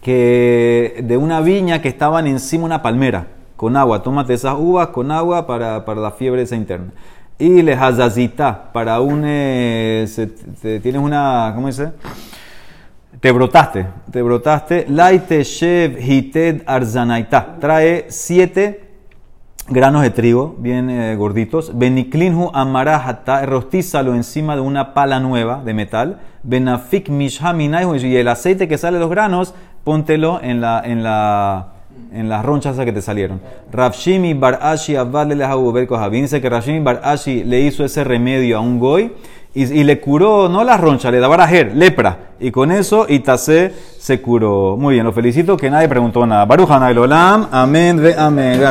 que 0.02 1.02
de 1.04 1.18
una 1.18 1.42
viña 1.42 1.82
que 1.82 1.88
estaban 1.90 2.28
encima 2.28 2.62
de 2.62 2.66
una 2.66 2.82
palmera. 2.82 3.28
con 3.60 3.76
agua. 3.76 4.02
Tómate 4.02 4.34
esas 4.34 4.56
uvas 4.58 4.88
con 4.88 5.12
agua 5.12 5.46
para, 5.46 5.84
para 5.84 6.00
la 6.00 6.12
fiebre 6.12 6.44
esa 6.44 6.56
interna. 6.56 6.92
Y 7.38 7.62
le 7.62 7.74
hazazita, 7.74 8.72
para 8.72 9.02
un... 9.02 9.24
eh, 9.26 10.06
se- 10.08 10.80
tienes 10.80 11.02
una... 11.02 11.52
¿Cómo 11.54 11.68
dice? 11.68 11.92
Te 13.20 13.34
brotaste, 13.34 13.86
te 14.12 14.22
brotaste. 14.22 14.86
Laite 14.88 15.44
shev 15.44 16.00
hited 16.00 16.62
arzanaita. 16.66 17.58
Trae 17.60 18.06
siete 18.08 18.89
granos 19.70 20.02
de 20.02 20.10
trigo, 20.10 20.56
bien 20.58 20.90
eh, 20.90 21.16
gorditos. 21.16 21.78
Beniklinhu 21.78 22.52
amarajata, 22.54 23.46
rostízalo 23.46 24.16
encima 24.16 24.56
de 24.56 24.62
una 24.62 24.94
pala 24.94 25.20
nueva 25.20 25.62
de 25.64 25.74
metal. 25.74 26.20
Benafik 26.44 27.10
mishaminaihu, 27.10 27.96
y 27.96 28.16
el 28.16 28.28
aceite 28.28 28.68
que 28.68 28.78
sale 28.78 28.98
de 28.98 29.02
los 29.02 29.10
granos, 29.10 29.54
póntelo 29.84 30.40
en 30.42 30.62
la, 30.62 30.82
en 30.84 31.04
la, 31.04 31.68
en 32.14 32.30
las 32.30 32.46
ronchas 32.46 32.78
que 32.78 32.92
te 32.92 33.02
salieron. 33.02 33.42
Rafshimi 33.72 34.34
bar 34.34 34.60
Ashi 34.62 34.96
avale 34.96 35.36
lehabu 35.36 35.72
berko 35.72 35.98
Javín 35.98 36.24
dice 36.24 36.42
que 36.42 36.50
Rafshimi 36.50 36.80
bar 36.80 37.02
Ashi 37.04 37.44
le 37.44 37.62
hizo 37.62 37.84
ese 37.84 38.04
remedio 38.04 38.58
a 38.58 38.62
un 38.62 38.80
goy 38.80 39.12
y, 39.54 39.64
y 39.64 39.84
le 39.84 40.00
curó, 40.00 40.48
no 40.48 40.64
la 40.64 40.78
roncha, 40.78 41.10
le 41.12 41.20
daba 41.20 41.38
rajer, 41.38 41.76
lepra. 41.76 42.18
Y 42.40 42.52
con 42.52 42.72
eso 42.72 43.06
Itase 43.10 43.74
se 43.98 44.22
curó. 44.22 44.78
Muy 44.78 44.94
bien, 44.94 45.06
lo 45.06 45.12
felicito 45.12 45.58
que 45.58 45.70
nadie 45.70 45.90
preguntó 45.90 46.26
nada. 46.26 46.46
Baruch 46.46 46.70
Hanay 46.70 46.96
Olam, 46.98 47.48
amén 47.52 47.98
ve 47.98 48.16
amén. 48.18 48.62